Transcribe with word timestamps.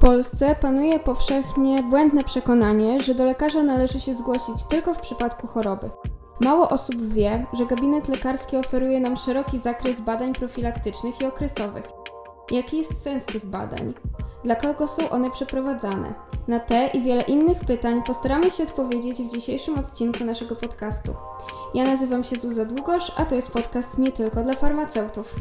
Polsce 0.00 0.56
panuje 0.60 0.98
powszechnie 0.98 1.82
błędne 1.82 2.24
przekonanie, 2.24 3.02
że 3.02 3.14
do 3.14 3.24
lekarza 3.24 3.62
należy 3.62 4.00
się 4.00 4.14
zgłosić 4.14 4.64
tylko 4.70 4.94
w 4.94 5.00
przypadku 5.00 5.46
choroby. 5.46 5.90
Mało 6.40 6.68
osób 6.68 7.02
wie, 7.02 7.46
że 7.52 7.66
gabinet 7.66 8.08
lekarski 8.08 8.56
oferuje 8.56 9.00
nam 9.00 9.16
szeroki 9.16 9.58
zakres 9.58 10.00
badań 10.00 10.32
profilaktycznych 10.34 11.20
i 11.20 11.24
okresowych. 11.24 11.88
Jaki 12.50 12.78
jest 12.78 13.02
sens 13.02 13.26
tych 13.26 13.46
badań? 13.46 13.94
Dla 14.44 14.56
kogo 14.56 14.88
są 14.88 15.10
one 15.10 15.30
przeprowadzane? 15.30 16.14
Na 16.48 16.60
te 16.60 16.86
i 16.86 17.00
wiele 17.00 17.22
innych 17.22 17.60
pytań 17.60 18.02
postaramy 18.06 18.50
się 18.50 18.62
odpowiedzieć 18.62 19.22
w 19.22 19.28
dzisiejszym 19.28 19.78
odcinku 19.78 20.24
naszego 20.24 20.56
podcastu. 20.56 21.14
Ja 21.74 21.84
nazywam 21.84 22.24
się 22.24 22.36
Zuza 22.36 22.64
Długosz, 22.64 23.12
a 23.16 23.24
to 23.24 23.34
jest 23.34 23.50
podcast 23.50 23.98
nie 23.98 24.12
tylko 24.12 24.42
dla 24.42 24.54
farmaceutów. 24.54 25.34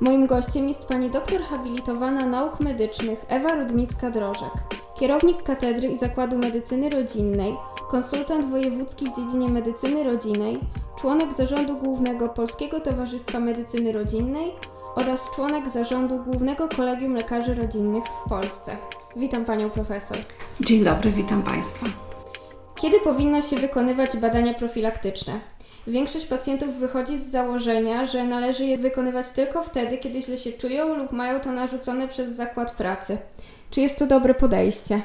Moim 0.00 0.26
gościem 0.26 0.68
jest 0.68 0.86
pani 0.86 1.10
doktor 1.10 1.42
habilitowana 1.42 2.26
nauk 2.26 2.60
medycznych 2.60 3.24
Ewa 3.28 3.56
Rudnicka-Drożek, 3.56 4.50
kierownik 4.98 5.42
Katedry 5.42 5.88
i 5.88 5.96
Zakładu 5.96 6.38
Medycyny 6.38 6.90
Rodzinnej, 6.90 7.54
konsultant 7.90 8.44
wojewódzki 8.44 9.10
w 9.10 9.16
dziedzinie 9.16 9.48
medycyny 9.48 10.04
rodzinnej, 10.04 10.60
członek 11.00 11.32
zarządu 11.32 11.76
głównego 11.76 12.28
Polskiego 12.28 12.80
Towarzystwa 12.80 13.40
Medycyny 13.40 13.92
Rodzinnej 13.92 14.52
oraz 14.94 15.30
członek 15.34 15.68
zarządu 15.68 16.18
Głównego 16.18 16.68
Kolegium 16.68 17.14
Lekarzy 17.14 17.54
Rodzinnych 17.54 18.04
w 18.04 18.28
Polsce. 18.28 18.76
Witam 19.16 19.44
panią 19.44 19.70
profesor. 19.70 20.18
Dzień 20.60 20.84
dobry, 20.84 21.10
witam 21.10 21.42
państwa. 21.42 21.86
Kiedy 22.74 23.00
powinno 23.00 23.42
się 23.42 23.56
wykonywać 23.56 24.16
badania 24.16 24.54
profilaktyczne? 24.54 25.40
Większość 25.86 26.26
pacjentów 26.26 26.74
wychodzi 26.74 27.18
z 27.18 27.26
założenia, 27.26 28.06
że 28.06 28.24
należy 28.24 28.64
je 28.64 28.78
wykonywać 28.78 29.28
tylko 29.28 29.62
wtedy, 29.62 29.98
kiedy 29.98 30.22
źle 30.22 30.36
się 30.36 30.52
czują 30.52 30.94
lub 30.94 31.12
mają 31.12 31.40
to 31.40 31.52
narzucone 31.52 32.08
przez 32.08 32.30
zakład 32.30 32.70
pracy. 32.70 33.18
Czy 33.70 33.80
jest 33.80 33.98
to 33.98 34.06
dobre 34.06 34.34
podejście? 34.34 35.02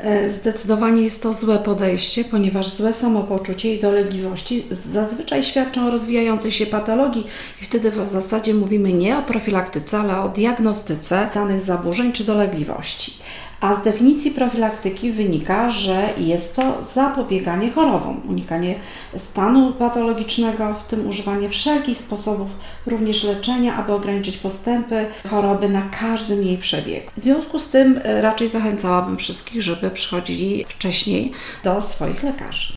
E, 0.00 0.32
zdecydowanie 0.32 1.02
jest 1.02 1.22
to 1.22 1.34
złe 1.34 1.58
podejście, 1.58 2.24
ponieważ 2.24 2.68
złe 2.68 2.92
samopoczucie 2.92 3.74
i 3.74 3.80
dolegliwości 3.80 4.64
zazwyczaj 4.70 5.44
świadczą 5.44 5.86
o 5.86 5.90
rozwijającej 5.90 6.52
się 6.52 6.66
patologii 6.66 7.26
i 7.62 7.64
wtedy 7.64 7.90
w 7.90 8.08
zasadzie 8.08 8.54
mówimy 8.54 8.92
nie 8.92 9.18
o 9.18 9.22
profilaktyce, 9.22 9.98
ale 9.98 10.20
o 10.20 10.28
diagnostyce 10.28 11.28
danych 11.34 11.60
zaburzeń 11.60 12.12
czy 12.12 12.24
dolegliwości. 12.24 13.12
A 13.60 13.74
z 13.74 13.84
definicji 13.84 14.30
profilaktyki 14.30 15.12
wynika, 15.12 15.70
że 15.70 16.08
jest 16.18 16.56
to 16.56 16.84
zapobieganie 16.84 17.70
chorobom, 17.70 18.20
unikanie 18.28 18.74
stanu 19.16 19.72
patologicznego, 19.72 20.74
w 20.74 20.84
tym 20.84 21.08
używanie 21.08 21.48
wszelkich 21.48 21.98
sposobów, 21.98 22.50
również 22.86 23.24
leczenia, 23.24 23.76
aby 23.76 23.92
ograniczyć 23.92 24.36
postępy 24.36 25.06
choroby 25.30 25.68
na 25.68 25.82
każdym 26.00 26.42
jej 26.42 26.58
przebiegu. 26.58 27.10
W 27.16 27.20
związku 27.20 27.58
z 27.58 27.70
tym 27.70 28.00
e, 28.04 28.22
raczej 28.22 28.48
zachęcałabym 28.48 29.16
wszystkich, 29.16 29.62
żeby 29.62 29.90
przychodzili 29.90 30.64
wcześniej 30.64 31.32
do 31.64 31.82
swoich 31.82 32.22
lekarzy. 32.22 32.74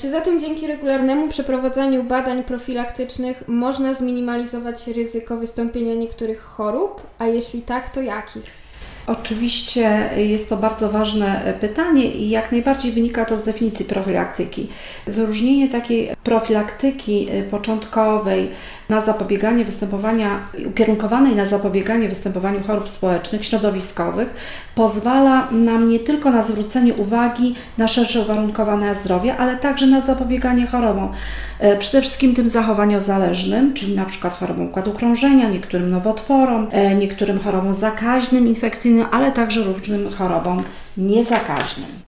Czy 0.00 0.10
zatem 0.10 0.40
dzięki 0.40 0.66
regularnemu 0.66 1.28
przeprowadzaniu 1.28 2.04
badań 2.04 2.44
profilaktycznych 2.44 3.44
można 3.48 3.94
zminimalizować 3.94 4.86
ryzyko 4.86 5.36
wystąpienia 5.36 5.94
niektórych 5.94 6.42
chorób? 6.42 7.06
A 7.18 7.26
jeśli 7.26 7.62
tak, 7.62 7.90
to 7.90 8.02
jakich? 8.02 8.63
Oczywiście 9.06 10.10
jest 10.16 10.48
to 10.48 10.56
bardzo 10.56 10.90
ważne 10.90 11.54
pytanie 11.60 12.10
i 12.10 12.30
jak 12.30 12.52
najbardziej 12.52 12.92
wynika 12.92 13.24
to 13.24 13.38
z 13.38 13.44
definicji 13.44 13.84
profilaktyki. 13.84 14.68
Wyróżnienie 15.06 15.68
takiej 15.68 16.10
profilaktyki 16.24 17.28
początkowej 17.50 18.50
na 18.88 19.00
zapobieganie 19.00 19.64
występowania, 19.64 20.38
ukierunkowanej 20.66 21.36
na 21.36 21.46
zapobieganie 21.46 22.08
występowaniu 22.08 22.62
chorób 22.62 22.90
społecznych, 22.90 23.44
środowiskowych, 23.44 24.34
pozwala 24.74 25.50
nam 25.50 25.88
nie 25.88 25.98
tylko 25.98 26.30
na 26.30 26.42
zwrócenie 26.42 26.94
uwagi 26.94 27.54
na 27.78 27.88
szersze 27.88 28.20
uwarunkowane 28.20 28.94
zdrowie, 28.94 29.36
ale 29.36 29.56
także 29.56 29.86
na 29.86 30.00
zapobieganie 30.00 30.66
chorobom. 30.66 31.12
E, 31.58 31.76
przede 31.76 32.02
wszystkim 32.02 32.34
tym 32.34 32.48
zachowaniozależnym, 32.48 33.74
czyli 33.74 33.96
na 33.96 34.04
przykład 34.04 34.38
chorobom 34.38 34.66
układu 34.66 34.92
krążenia, 34.92 35.48
niektórym 35.48 35.90
nowotworom, 35.90 36.68
e, 36.70 36.94
niektórym 36.94 37.40
chorobom 37.40 37.74
zakaźnym, 37.74 38.48
infekcyjnym, 38.48 39.06
ale 39.10 39.32
także 39.32 39.64
różnym 39.64 40.10
chorobom 40.10 40.62
niezakaźnym. 40.96 42.04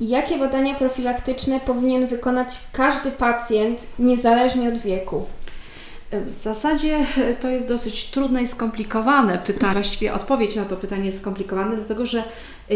Jakie 0.00 0.38
badania 0.38 0.74
profilaktyczne 0.74 1.60
powinien 1.60 2.06
wykonać 2.06 2.58
każdy 2.72 3.10
pacjent, 3.10 3.86
niezależnie 3.98 4.68
od 4.68 4.78
wieku? 4.78 5.26
W 6.12 6.30
zasadzie 6.30 7.06
to 7.40 7.48
jest 7.48 7.68
dosyć 7.68 8.10
trudne 8.10 8.42
i 8.42 8.46
skomplikowane 8.46 9.38
pytanie. 9.38 9.72
Właściwie 9.72 10.14
odpowiedź 10.14 10.56
na 10.56 10.64
to 10.64 10.76
pytanie 10.76 11.06
jest 11.06 11.20
skomplikowane, 11.20 11.76
dlatego 11.76 12.06
że 12.06 12.24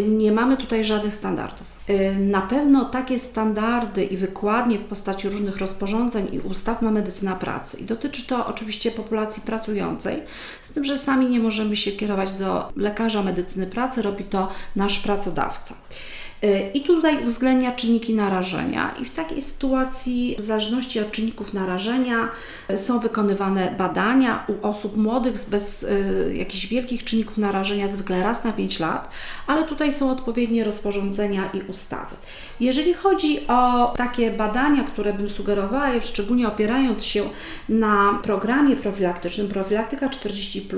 nie 0.09 0.33
mamy 0.33 0.56
tutaj 0.56 0.84
żadnych 0.84 1.15
standardów. 1.15 1.77
Na 2.19 2.41
pewno 2.41 2.84
takie 2.84 3.19
standardy 3.19 4.05
i 4.05 4.17
wykładnie 4.17 4.78
w 4.78 4.84
postaci 4.84 5.28
różnych 5.28 5.59
rozporządzeń 5.59 6.28
i 6.33 6.39
ustaw 6.39 6.83
ma 6.83 6.91
medycyna 6.91 7.37
pracy. 7.37 7.81
I 7.81 7.84
dotyczy 7.84 8.27
to 8.27 8.47
oczywiście 8.47 8.91
populacji 8.91 9.43
pracującej, 9.47 10.22
z 10.62 10.72
tym, 10.72 10.84
że 10.84 10.99
sami 10.99 11.27
nie 11.27 11.41
możemy 11.41 11.77
się 11.77 11.93
kierować 11.93 12.33
do 12.33 12.72
lekarza 12.77 13.22
medycyny 13.22 13.66
pracy, 13.66 14.03
robi 14.03 14.25
to 14.25 14.49
nasz 14.77 14.99
pracodawca. 14.99 15.75
I 16.75 16.81
tutaj 16.81 17.25
uwzględnia 17.25 17.72
czynniki 17.72 18.15
narażenia, 18.15 18.94
i 19.03 19.05
w 19.05 19.10
takiej 19.10 19.43
sytuacji, 19.43 20.37
w 20.38 20.41
zależności 20.41 21.00
od 21.00 21.10
czynników 21.10 21.55
narażenia, 21.55 22.28
są 22.77 22.99
wykonywane 22.99 23.75
badania 23.78 24.47
u 24.49 24.66
osób 24.66 24.97
młodych 24.97 25.34
bez 25.50 25.83
y, 25.83 26.34
jakichś 26.37 26.66
wielkich 26.66 27.04
czynników 27.04 27.38
narażenia, 27.38 27.88
zwykle 27.88 28.22
raz 28.22 28.44
na 28.44 28.53
5 28.53 28.81
lat, 28.81 29.10
ale 29.47 29.65
tutaj 29.65 29.93
są 29.93 30.10
odpowiednie 30.10 30.65
rozporządzenia 30.65 31.50
i 31.54 31.60
ustawy. 31.71 32.16
Jeżeli 32.60 32.94
chodzi 32.94 33.47
o 33.49 33.93
takie 33.97 34.31
badania, 34.31 34.84
które 34.84 35.12
bym 35.12 35.28
sugerowała, 35.28 36.00
szczególnie 36.00 36.49
opierając 36.49 37.04
się 37.04 37.22
na 37.69 38.21
programie 38.22 38.77
profilaktycznym 38.77 39.49
Profilaktyka 39.49 40.09
40, 40.09 40.69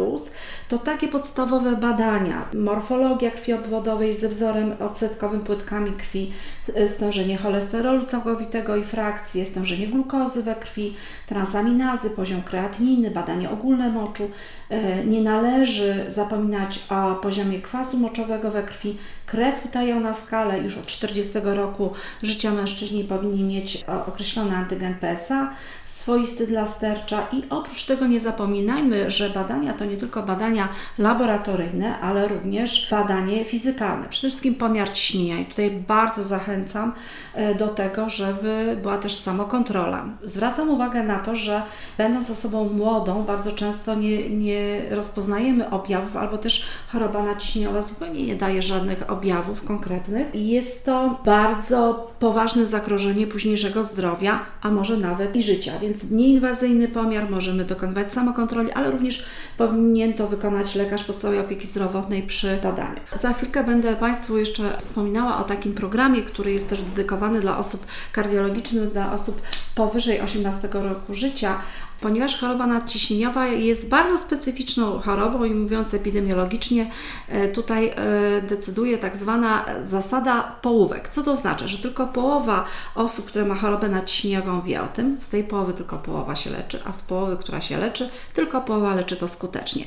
to 0.68 0.78
takie 0.78 1.08
podstawowe 1.08 1.76
badania, 1.76 2.48
morfologia 2.54 3.30
krwi 3.30 3.52
obwodowej 3.52 4.14
ze 4.14 4.28
wzorem 4.28 4.74
odsetkowym 4.80 5.40
płytkami 5.56 5.92
krwi, 5.92 6.32
e, 6.74 6.88
stężenie 6.88 7.36
cholesterolu 7.36 8.04
całkowitego 8.04 8.76
i 8.76 8.84
frakcji, 8.84 9.46
stężenie 9.46 9.86
glukozy 9.86 10.42
we 10.42 10.54
krwi, 10.54 10.96
transaminazy, 11.26 12.10
poziom 12.10 12.42
kreatininy, 12.42 13.10
badanie 13.10 13.50
ogólne 13.50 13.90
moczu. 13.90 14.30
E, 14.70 15.04
nie 15.04 15.20
należy 15.20 16.04
zapominać 16.08 16.80
o 16.90 17.14
poziomie 17.14 17.60
kwasu 17.60 17.98
moczowego 17.98 18.50
we 18.50 18.62
krwi, 18.62 18.96
krew 19.26 19.64
utajona 19.64 20.14
w 20.14 20.26
kale. 20.26 20.58
Już 20.58 20.76
od 20.78 20.86
40 20.86 21.32
roku 21.42 21.92
życia 22.22 22.52
mężczyźni 22.52 23.04
powinni 23.04 23.44
mieć 23.44 23.84
określony 24.06 24.56
antygen 24.56 24.94
PSA, 24.94 25.54
swoisty 25.84 26.46
dla 26.46 26.66
stercza 26.66 27.26
i 27.32 27.42
oprócz 27.50 27.84
tego 27.84 28.06
nie 28.06 28.20
zapominajmy, 28.20 29.10
że 29.10 29.30
badania 29.30 29.72
to 29.72 29.84
nie 29.84 29.96
tylko 29.96 30.22
badania 30.22 30.68
laboratoryjne, 30.98 32.00
ale 32.00 32.28
również 32.28 32.88
badanie 32.90 33.44
fizykalne. 33.44 34.08
Przede 34.08 34.28
wszystkim 34.28 34.54
pomiar 34.54 34.92
ciśnienia 34.92 35.38
i 35.38 35.46
tutaj 35.46 35.70
bardzo 35.70 36.22
zachęcam 36.22 36.92
e, 37.34 37.54
do 37.54 37.68
tego, 37.68 38.10
żeby 38.10 38.78
była 38.82 38.98
też 38.98 39.14
samokontrola. 39.14 40.04
Zwracam 40.22 40.70
uwagę 40.70 41.02
na 41.02 41.18
to, 41.18 41.36
że 41.36 41.62
będąc 41.98 42.30
osobą 42.30 42.68
młodą, 42.68 43.22
bardzo 43.24 43.52
często 43.52 43.94
nie, 43.94 44.30
nie 44.30 44.55
rozpoznajemy 44.90 45.70
objawów, 45.70 46.16
albo 46.16 46.38
też 46.38 46.66
choroba 46.92 47.22
naciśnieniowa 47.22 47.82
zupełnie 47.82 48.26
nie 48.26 48.36
daje 48.36 48.62
żadnych 48.62 49.10
objawów 49.10 49.46
objawów 49.46 49.64
konkretnych. 49.64 50.34
Jest 50.34 50.86
to 50.86 51.20
bardzo 51.24 52.10
poważne 52.18 52.66
zagrożenie 52.66 53.26
późniejszego 53.26 53.84
zdrowia, 53.84 54.46
a 54.62 54.70
może 54.70 54.96
nawet 54.96 55.36
i 55.36 55.42
życia, 55.42 55.72
więc 55.82 56.10
nieinwazyjny 56.10 56.88
pomiar 56.88 57.30
możemy 57.30 57.64
dokonywać 57.64 58.12
samokontroli, 58.12 58.72
ale 58.72 58.90
również 58.90 59.26
powinien 59.58 60.14
to 60.14 60.26
wykonać 60.26 60.74
lekarz 60.74 61.04
podstawowej 61.04 61.40
opieki 61.40 61.66
zdrowotnej 61.66 62.22
przy 62.22 62.58
badaniach. 62.62 63.18
Za 63.18 63.32
chwilkę 63.32 63.64
będę 63.64 63.96
Państwu 63.96 64.38
jeszcze 64.38 64.78
wspominała 64.78 65.38
o 65.38 65.44
takim 65.44 65.74
programie, 65.74 66.22
który 66.22 66.52
jest 66.52 66.68
też 66.68 66.82
dedykowany 66.82 67.40
dla 67.40 67.58
osób 67.58 67.86
kardiologicznych, 68.12 68.92
dla 68.92 69.12
osób 69.12 69.42
powyżej 69.74 70.20
18 70.20 70.68
roku 70.72 71.14
życia, 71.14 71.58
ponieważ 72.00 72.40
choroba 72.40 72.66
nadciśnieniowa 72.66 73.46
jest 73.46 73.88
bardzo 73.88 74.18
specyficzną 74.18 74.98
chorobą 74.98 75.44
i 75.44 75.54
mówiąc 75.54 75.94
epidemiologicznie, 75.94 76.90
e, 77.28 77.48
tutaj 77.48 77.88
e, 77.88 78.42
decyduje 78.42 78.98
tak 78.98 79.16
zwana 79.16 79.64
zasada 79.84 80.56
połówek. 80.62 81.08
Co 81.08 81.22
to 81.22 81.36
znaczy? 81.36 81.68
Że 81.68 81.78
tylko 81.78 82.06
połowa 82.06 82.64
osób, 82.94 83.26
które 83.26 83.44
ma 83.44 83.54
chorobę 83.54 83.88
nadciśnieniową 83.88 84.60
wie 84.62 84.82
o 84.82 84.86
tym, 84.86 85.20
z 85.20 85.28
tej 85.28 85.44
połowy 85.44 85.72
tylko 85.72 85.98
połowa 85.98 86.36
się 86.36 86.50
leczy, 86.50 86.80
a 86.84 86.92
z 86.92 87.02
połowy, 87.02 87.36
która 87.36 87.60
się 87.60 87.76
leczy, 87.76 88.10
tylko 88.34 88.60
połowa 88.60 88.94
leczy 88.94 89.16
to 89.16 89.28
skutecznie. 89.28 89.84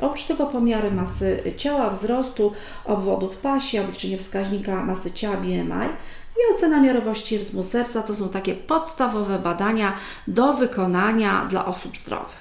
Oprócz 0.00 0.24
tego 0.24 0.46
pomiary 0.46 0.90
masy 0.90 1.42
ciała, 1.56 1.90
wzrostu, 1.90 2.52
obwodów 2.84 3.36
pasi, 3.36 3.78
obliczenie 3.78 4.18
wskaźnika 4.18 4.84
masy 4.84 5.12
ciała 5.12 5.36
BMI 5.36 5.88
i 6.36 6.54
ocena 6.54 6.80
miarowości 6.80 7.38
rytmu 7.38 7.62
serca 7.62 8.02
to 8.02 8.14
są 8.14 8.28
takie 8.28 8.54
podstawowe 8.54 9.38
badania 9.38 9.96
do 10.28 10.52
wykonania 10.52 11.46
dla 11.50 11.64
osób 11.64 11.98
zdrowych. 11.98 12.38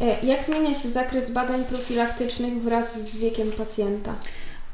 E, 0.00 0.26
jak 0.26 0.44
zmienia 0.44 0.74
się 0.74 0.88
zakres 0.88 1.30
badań 1.30 1.64
profilaktycznych 1.64 2.62
wraz 2.62 3.10
z 3.10 3.16
wiekiem 3.16 3.52
pacjenta? 3.52 4.14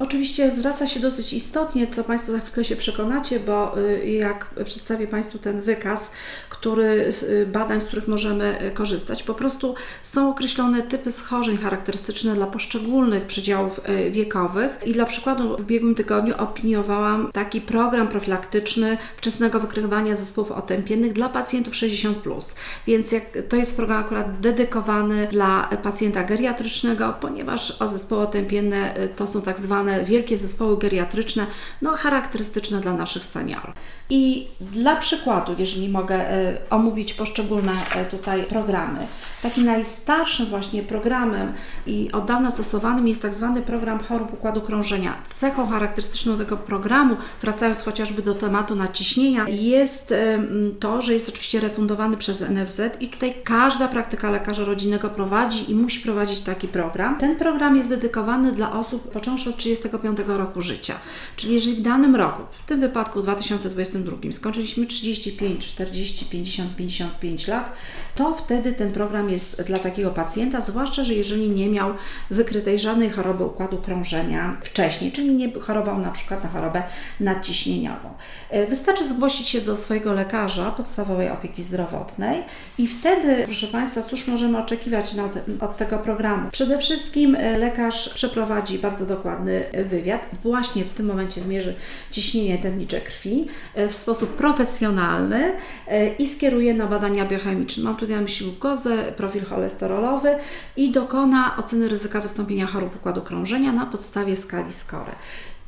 Oczywiście 0.03 0.51
zwraca 0.51 0.87
się 0.87 1.01
dosyć 1.01 1.33
istotnie, 1.33 1.87
co 1.87 2.05
Państwo 2.05 2.33
za 2.33 2.39
chwilkę 2.39 2.65
się 2.65 2.77
przekonacie, 2.77 3.41
bo 3.41 3.79
y, 3.79 4.07
jak 4.07 4.47
przedstawię 4.65 5.07
Państwu 5.07 5.39
ten 5.39 5.61
wykaz, 5.61 6.13
który, 6.49 7.13
y, 7.23 7.47
badań, 7.47 7.81
z 7.81 7.85
których 7.85 8.09
możemy 8.09 8.63
y, 8.63 8.71
korzystać, 8.71 9.23
po 9.23 9.35
prostu 9.35 9.75
są 10.03 10.31
określone 10.31 10.83
typy 10.83 11.11
schorzeń 11.11 11.57
charakterystyczne 11.57 12.35
dla 12.35 12.47
poszczególnych 12.47 13.27
przedziałów 13.27 13.81
wiekowych 14.11 14.79
i 14.87 14.93
dla 14.93 15.07
przykładu 15.07 15.57
w 15.57 15.61
ubiegłym 15.61 15.95
tygodniu 15.95 16.35
opiniowałam 16.39 17.31
taki 17.33 17.61
program 17.61 18.09
profilaktyczny 18.09 18.99
wczesnego 19.17 19.61
wykrywania 19.61 20.17
zespołów 20.17 20.53
otępiennych 20.53 21.13
dla 21.13 21.29
pacjentów 21.29 21.75
60+. 21.75 22.55
Więc 22.87 23.13
jak, 23.13 23.25
to 23.49 23.57
jest 23.57 23.77
program 23.77 24.01
akurat 24.01 24.41
dedykowany 24.41 25.29
dla 25.31 25.69
pacjenta 25.83 26.25
geriatrycznego, 26.25 27.15
ponieważ 27.21 27.83
o 27.83 27.89
zespoły 27.89 28.23
otępienne 28.23 28.95
to 29.17 29.27
są 29.27 29.43
tak 29.43 29.61
zwane 29.61 29.92
wielkie 30.05 30.37
zespoły 30.37 30.79
geriatryczne, 30.79 31.47
no 31.83 31.93
charakterystyczne 31.93 32.81
dla 32.81 32.93
naszych 32.93 33.25
seniorów. 33.25 33.75
I 34.11 34.47
dla 34.61 34.97
przykładu, 34.97 35.55
jeżeli 35.59 35.89
mogę 35.89 36.15
e, 36.15 36.59
omówić 36.71 37.15
poszczególne 37.15 37.73
e, 37.94 38.05
tutaj 38.05 38.43
programy, 38.43 39.06
takim 39.43 39.65
najstarszym 39.65 40.47
właśnie 40.47 40.83
programem 40.83 41.53
i 41.87 42.12
od 42.12 42.25
dawna 42.25 42.50
stosowanym 42.50 43.09
jest 43.09 43.23
tak 43.23 43.35
zwany 43.35 43.62
program 43.62 43.99
chorób 43.99 44.33
układu 44.33 44.61
krążenia. 44.61 45.15
Cechą 45.27 45.67
charakterystyczną 45.67 46.39
tego 46.39 46.56
programu, 46.56 47.17
wracając 47.43 47.83
chociażby 47.83 48.23
do 48.23 48.35
tematu 48.35 48.75
naciśnienia, 48.75 49.44
jest 49.49 50.15
to, 50.81 51.03
że 51.03 51.15
jest 51.15 51.29
oczywiście 51.29 51.61
refundowany 51.61 52.17
przez 52.17 52.41
NFZ 52.41 52.81
i 53.00 53.09
tutaj 53.09 53.35
każda 53.44 53.89
praktyka 53.89 54.31
lekarza 54.31 54.65
rodzinnego 54.65 55.09
prowadzi 55.09 55.71
i 55.71 55.75
musi 55.75 56.00
prowadzić 56.00 56.41
taki 56.41 56.69
program. 56.69 57.19
Ten 57.19 57.37
program 57.37 57.77
jest 57.77 57.89
dedykowany 57.89 58.53
dla 58.53 58.73
osób 58.73 59.11
począwszy 59.11 59.50
od 59.50 59.56
35 59.82 60.19
roku 60.26 60.61
życia. 60.61 60.94
Czyli 61.37 61.55
jeżeli 61.55 61.76
w 61.76 61.82
danym 61.82 62.17
roku, 62.17 62.43
w 62.64 62.69
tym 62.69 62.81
wypadku 62.81 63.23
2022, 63.23 64.17
skończyliśmy 64.32 64.87
35, 64.87 65.67
40, 65.67 66.26
50, 66.26 66.76
55 66.76 67.49
lat, 67.49 67.73
to 68.14 68.34
wtedy 68.34 68.73
ten 68.73 68.93
program 68.93 69.31
jest 69.31 69.62
dla 69.62 69.79
takiego 69.79 70.11
pacjenta, 70.11 70.61
zwłaszcza, 70.61 71.05
że 71.05 71.14
jeżeli 71.14 71.50
nie 71.50 71.69
miał 71.69 71.94
wykrytej 72.31 72.79
żadnej 72.79 73.11
choroby 73.11 73.44
układu 73.44 73.79
krążenia 73.79 74.56
wcześniej, 74.62 75.12
czyli 75.12 75.34
nie 75.34 75.52
chorował 75.52 75.99
na 75.99 76.11
przykład 76.11 76.44
na 76.44 76.50
chorobę 76.50 76.82
nadciśnieniową. 77.20 78.14
E, 78.50 78.67
wystarczy 78.67 79.08
zgłosić 79.08 79.49
się 79.49 79.61
do 79.61 79.76
swojego 79.76 80.12
lekarza 80.12 80.70
podstawowej 80.70 81.31
opieki 81.31 81.62
zdrowotnej 81.62 82.43
i 82.79 82.87
wtedy, 82.87 83.43
proszę 83.44 83.67
Państwa, 83.67 84.02
cóż 84.02 84.29
możemy 84.29 84.58
oczekiwać 84.58 85.14
od 85.61 85.76
tego 85.76 85.99
programu? 85.99 86.50
Przede 86.50 86.79
wszystkim 86.79 87.34
e, 87.34 87.58
lekarz 87.58 88.14
przeprowadzi 88.14 88.79
bardzo 88.79 89.06
dokładny 89.06 89.62
wywiad, 89.85 90.26
właśnie 90.43 90.85
w 90.85 90.91
tym 90.91 91.06
momencie 91.06 91.41
zmierzy 91.41 91.75
ciśnienie 92.11 92.59
tętnicze 92.59 93.00
krwi 93.00 93.47
e, 93.75 93.88
w 93.88 93.97
sposób 93.97 94.37
profesjonalny 94.37 95.53
i 96.19 96.29
skieruje 96.29 96.75
na 96.75 96.87
badania 96.87 97.25
biochemiczne. 97.25 97.85
Mam 97.85 97.97
tutaj 97.97 98.17
na 98.17 98.23
myśli 98.23 98.47
glukozę, 98.47 99.12
profil 99.17 99.44
cholesterolowy 99.44 100.35
i 100.76 100.93
dokona 100.93 101.56
oceny 101.59 101.88
ryzyka 101.88 102.20
wystąpienia 102.20 102.67
chorób 102.67 102.97
układu 102.97 103.23
krążenia 103.23 103.73
na 103.73 103.87
podstawie 103.87 104.37
skali 104.37 104.73
SCORE 104.73 105.12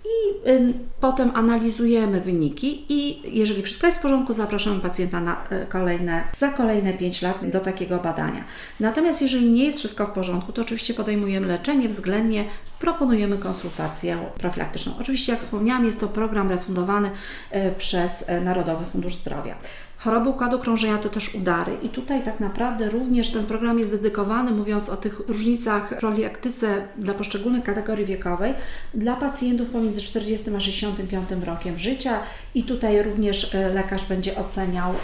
i 0.05 0.49
y, 0.51 0.75
potem 1.01 1.31
analizujemy 1.35 2.21
wyniki 2.21 2.85
i 2.89 3.23
jeżeli 3.39 3.63
wszystko 3.63 3.87
jest 3.87 3.99
w 3.99 4.03
porządku, 4.03 4.33
zapraszamy 4.33 4.81
pacjenta 4.81 5.21
na 5.21 5.47
y, 5.53 5.67
kolejne, 5.67 6.25
za 6.37 6.49
kolejne 6.51 6.93
5 6.93 7.23
lat 7.23 7.51
do 7.51 7.61
takiego 7.61 7.99
badania. 7.99 8.45
Natomiast 8.81 9.23
jeżeli 9.23 9.51
nie 9.51 9.65
jest 9.65 9.79
wszystko 9.79 10.07
w 10.07 10.11
porządku, 10.11 10.53
to 10.53 10.63
oczywiście 10.63 10.95
podejmujemy 10.95 11.47
leczenie, 11.47 11.89
względnie 11.89 12.45
proponujemy 12.79 13.39
konsultację 13.39 14.19
profilaktyczną. 14.39 14.93
Oczywiście, 15.01 15.33
jak 15.33 15.41
wspomniałam, 15.41 15.85
jest 15.85 16.01
to 16.01 16.09
program 16.09 16.51
refundowany 16.51 17.11
y, 17.55 17.75
przez 17.79 18.25
Narodowy 18.45 18.85
Fundusz 18.85 19.15
Zdrowia. 19.15 19.57
Choroby 20.05 20.29
układu 20.29 20.59
krążenia 20.59 20.99
to 20.99 21.09
też 21.09 21.35
udary 21.35 21.77
i 21.83 21.89
tutaj 21.89 22.23
tak 22.23 22.41
naprawdę 22.41 22.91
również 22.91 23.33
ten 23.33 23.47
program 23.47 23.79
jest 23.79 23.93
dedykowany, 23.93 24.51
mówiąc 24.51 24.89
o 24.89 24.97
tych 24.97 25.21
różnicach 25.29 25.99
profilaktyce 25.99 26.89
dla 26.97 27.15
poszczególnych 27.15 27.65
kategorii 27.65 28.07
wiekowej, 28.07 28.55
dla 28.95 29.17
pacjentów 29.17 29.71
pomiędzy 29.71 30.03
40 30.03 30.57
a 30.57 30.61
65 30.61 31.31
rokiem 31.45 31.79
życia 31.79 32.21
i 32.55 32.65
tutaj 32.65 33.03
również 33.03 33.55
e, 33.55 33.69
lekarz 33.69 34.09
będzie 34.09 34.37
oceniał 34.37 34.95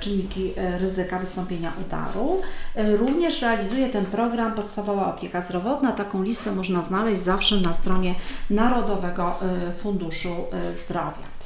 czynniki 0.00 0.52
e, 0.56 0.78
ryzyka 0.78 1.18
wystąpienia 1.18 1.72
udaru. 1.86 2.40
E, 2.74 2.96
również 2.96 3.42
realizuje 3.42 3.88
ten 3.88 4.04
program 4.04 4.52
podstawowa 4.52 5.14
opieka 5.14 5.40
zdrowotna. 5.40 5.92
Taką 5.92 6.22
listę 6.22 6.52
można 6.52 6.84
znaleźć 6.84 7.22
zawsze 7.22 7.56
na 7.56 7.74
stronie 7.74 8.14
Narodowego 8.50 9.34
Funduszu 9.78 10.34
Zdrowia. 10.74 11.37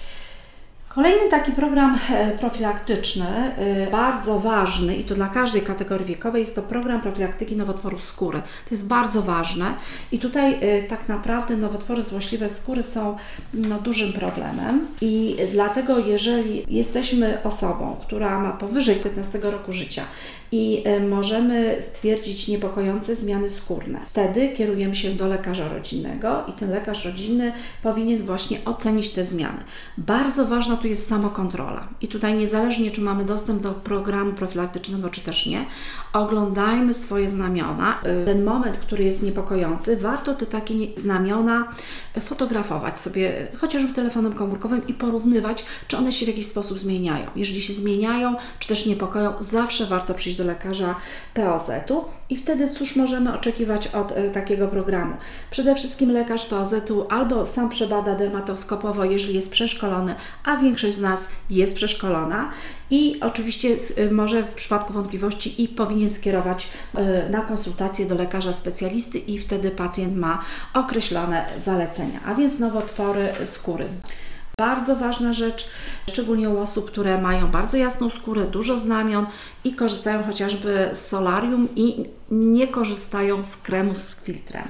Kolejny 0.94 1.28
taki 1.30 1.52
program 1.52 1.98
e, 2.10 2.30
profilaktyczny, 2.38 3.26
e, 3.26 3.90
bardzo 3.90 4.38
ważny 4.38 4.96
i 4.96 5.04
to 5.04 5.14
dla 5.14 5.28
każdej 5.28 5.62
kategorii 5.62 6.06
wiekowej, 6.06 6.40
jest 6.40 6.54
to 6.54 6.62
program 6.62 7.00
profilaktyki 7.00 7.56
nowotworów 7.56 8.02
skóry. 8.02 8.38
To 8.38 8.70
jest 8.70 8.88
bardzo 8.88 9.22
ważne 9.22 9.74
i 10.12 10.18
tutaj 10.18 10.58
e, 10.60 10.82
tak 10.82 11.08
naprawdę 11.08 11.56
nowotwory 11.56 12.02
złośliwe 12.02 12.50
skóry 12.50 12.82
są 12.82 13.16
no, 13.54 13.78
dużym 13.78 14.12
problemem 14.12 14.86
i 15.00 15.36
dlatego 15.52 15.98
jeżeli 15.98 16.64
jesteśmy 16.68 17.38
osobą, 17.44 17.96
która 18.00 18.38
ma 18.38 18.50
powyżej 18.50 18.96
15 18.96 19.38
roku 19.38 19.72
życia 19.72 20.02
i 20.52 20.84
możemy 21.08 21.76
stwierdzić 21.80 22.48
niepokojące 22.48 23.16
zmiany 23.16 23.50
skórne. 23.50 24.00
Wtedy 24.06 24.48
kierujemy 24.48 24.94
się 24.94 25.10
do 25.10 25.26
lekarza 25.26 25.68
rodzinnego 25.68 26.44
i 26.48 26.52
ten 26.52 26.70
lekarz 26.70 27.04
rodzinny 27.04 27.52
powinien 27.82 28.22
właśnie 28.22 28.58
ocenić 28.64 29.10
te 29.10 29.24
zmiany. 29.24 29.64
Bardzo 29.98 30.46
ważna 30.46 30.76
tu 30.76 30.86
jest 30.86 31.08
samokontrola. 31.08 31.88
I 32.00 32.08
tutaj 32.08 32.34
niezależnie, 32.34 32.90
czy 32.90 33.00
mamy 33.00 33.24
dostęp 33.24 33.62
do 33.62 33.72
programu 33.72 34.32
profilaktycznego, 34.32 35.08
czy 35.08 35.20
też 35.20 35.46
nie, 35.46 35.64
oglądajmy 36.12 36.94
swoje 36.94 37.30
znamiona. 37.30 38.00
Y, 38.22 38.26
ten 38.26 38.44
moment, 38.44 38.76
który 38.76 39.04
jest 39.04 39.22
niepokojący, 39.22 39.96
warto 39.96 40.34
te 40.34 40.46
takie 40.46 40.74
znamiona 40.96 41.68
fotografować 42.20 43.00
sobie 43.00 43.48
chociażby 43.56 43.94
telefonem 43.94 44.32
komórkowym 44.32 44.86
i 44.86 44.94
porównywać, 44.94 45.64
czy 45.88 45.96
one 45.96 46.12
się 46.12 46.24
w 46.24 46.28
jakiś 46.28 46.46
sposób 46.46 46.78
zmieniają. 46.78 47.26
Jeżeli 47.36 47.62
się 47.62 47.72
zmieniają, 47.72 48.36
czy 48.58 48.68
też 48.68 48.86
niepokoją, 48.86 49.32
zawsze 49.40 49.86
warto 49.86 50.14
przyjść 50.14 50.38
do 50.38 50.41
lekarza 50.44 50.94
POZ-u 51.34 52.04
i 52.30 52.36
wtedy 52.36 52.70
cóż 52.70 52.96
możemy 52.96 53.34
oczekiwać 53.34 53.86
od 53.86 54.12
y, 54.18 54.30
takiego 54.30 54.68
programu? 54.68 55.16
Przede 55.50 55.74
wszystkim 55.74 56.10
lekarz 56.10 56.46
POZ-u 56.46 57.06
albo 57.10 57.46
sam 57.46 57.68
przebada 57.68 58.14
dermatoskopowo, 58.14 59.04
jeżeli 59.04 59.34
jest 59.34 59.50
przeszkolony, 59.50 60.14
a 60.44 60.56
większość 60.56 60.96
z 60.96 61.00
nas 61.00 61.28
jest 61.50 61.74
przeszkolona 61.74 62.50
i 62.90 63.20
oczywiście 63.20 63.76
y, 63.98 64.10
może 64.10 64.42
w 64.42 64.54
przypadku 64.54 64.92
wątpliwości 64.92 65.62
i 65.62 65.68
powinien 65.68 66.10
skierować 66.10 66.68
y, 67.26 67.30
na 67.30 67.40
konsultację 67.40 68.06
do 68.06 68.14
lekarza 68.14 68.52
specjalisty 68.52 69.18
i 69.18 69.38
wtedy 69.38 69.70
pacjent 69.70 70.16
ma 70.16 70.42
określone 70.74 71.44
zalecenia, 71.58 72.20
a 72.26 72.34
więc 72.34 72.58
nowotwory 72.58 73.28
skóry. 73.44 73.84
Bardzo 74.62 74.96
ważna 74.96 75.32
rzecz, 75.32 75.70
szczególnie 76.08 76.50
u 76.50 76.60
osób, 76.60 76.90
które 76.90 77.22
mają 77.22 77.50
bardzo 77.50 77.76
jasną 77.76 78.10
skórę, 78.10 78.44
dużo 78.44 78.78
znamion 78.78 79.26
i 79.64 79.74
korzystają 79.74 80.22
chociażby 80.22 80.90
z 80.92 81.06
solarium 81.06 81.68
i 81.76 82.04
nie 82.30 82.68
korzystają 82.68 83.44
z 83.44 83.56
kremów 83.56 84.00
z 84.00 84.20
filtrem. 84.20 84.68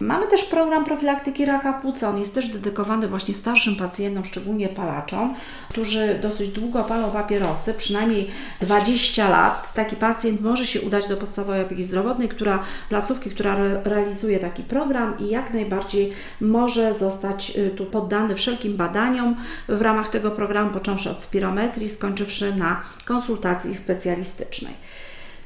Mamy 0.00 0.26
też 0.26 0.44
program 0.44 0.84
profilaktyki 0.84 1.44
raka 1.44 1.72
płuca. 1.72 2.08
On 2.08 2.18
jest 2.18 2.34
też 2.34 2.48
dedykowany 2.48 3.08
właśnie 3.08 3.34
starszym 3.34 3.76
pacjentom, 3.76 4.24
szczególnie 4.24 4.68
palaczom, 4.68 5.34
którzy 5.70 6.18
dosyć 6.22 6.50
długo 6.50 6.84
palą 6.84 7.10
papierosy, 7.10 7.74
przynajmniej 7.74 8.30
20 8.60 9.28
lat. 9.28 9.72
Taki 9.74 9.96
pacjent 9.96 10.40
może 10.40 10.66
się 10.66 10.80
udać 10.80 11.08
do 11.08 11.16
podstawowej 11.16 11.62
opieki 11.62 11.84
zdrowotnej, 11.84 12.28
która, 12.28 12.62
placówki, 12.88 13.30
która 13.30 13.56
re 13.56 13.80
realizuje 13.84 14.38
taki 14.38 14.62
program 14.62 15.18
i 15.18 15.28
jak 15.28 15.54
najbardziej 15.54 16.12
może 16.40 16.94
zostać 16.94 17.58
y, 17.58 17.70
tu 17.70 17.86
poddany 17.86 18.34
wszelkim 18.34 18.76
badaniom 18.76 19.36
w 19.68 19.82
ramach 19.82 20.08
tego 20.08 20.30
programu, 20.30 20.70
począwszy 20.70 21.10
od 21.10 21.20
spirometrii, 21.22 21.88
skończywszy 21.88 22.54
na 22.56 22.82
konsultacji 23.04 23.74
specjalistycznej. 23.74 24.74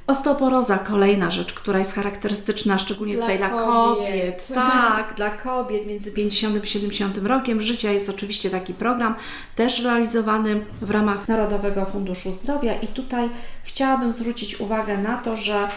Osteoporoza, 0.07 0.79
kolejna 0.79 1.31
rzecz, 1.31 1.55
która 1.55 1.79
jest 1.79 1.95
charakterystyczna, 1.95 2.79
szczególnie 2.79 3.15
dla 3.15 3.23
tutaj 3.23 3.39
dla 3.39 3.49
kobiet. 3.49 4.49
Tak, 4.55 5.15
dla 5.17 5.31
kobiet. 5.31 5.87
Między 5.87 6.13
50 6.13 6.63
a 6.63 6.67
70 6.67 7.19
rokiem 7.19 7.61
życia 7.61 7.93
jest 7.93 8.09
oczywiście 8.09 8.51
taki 8.51 8.75
program, 8.75 9.15
też 9.57 9.85
realizowany 9.85 10.65
w 10.83 10.91
ramach 10.91 11.29
Narodowego 11.29 11.87
Funduszu 11.87 12.33
Zdrowia. 12.33 12.75
I 12.75 12.87
tutaj 12.87 13.29
chciałabym 13.63 14.13
zwrócić 14.13 14.61
uwagę 14.61 14.99
na 14.99 15.17
to, 15.17 15.37
że 15.37 15.69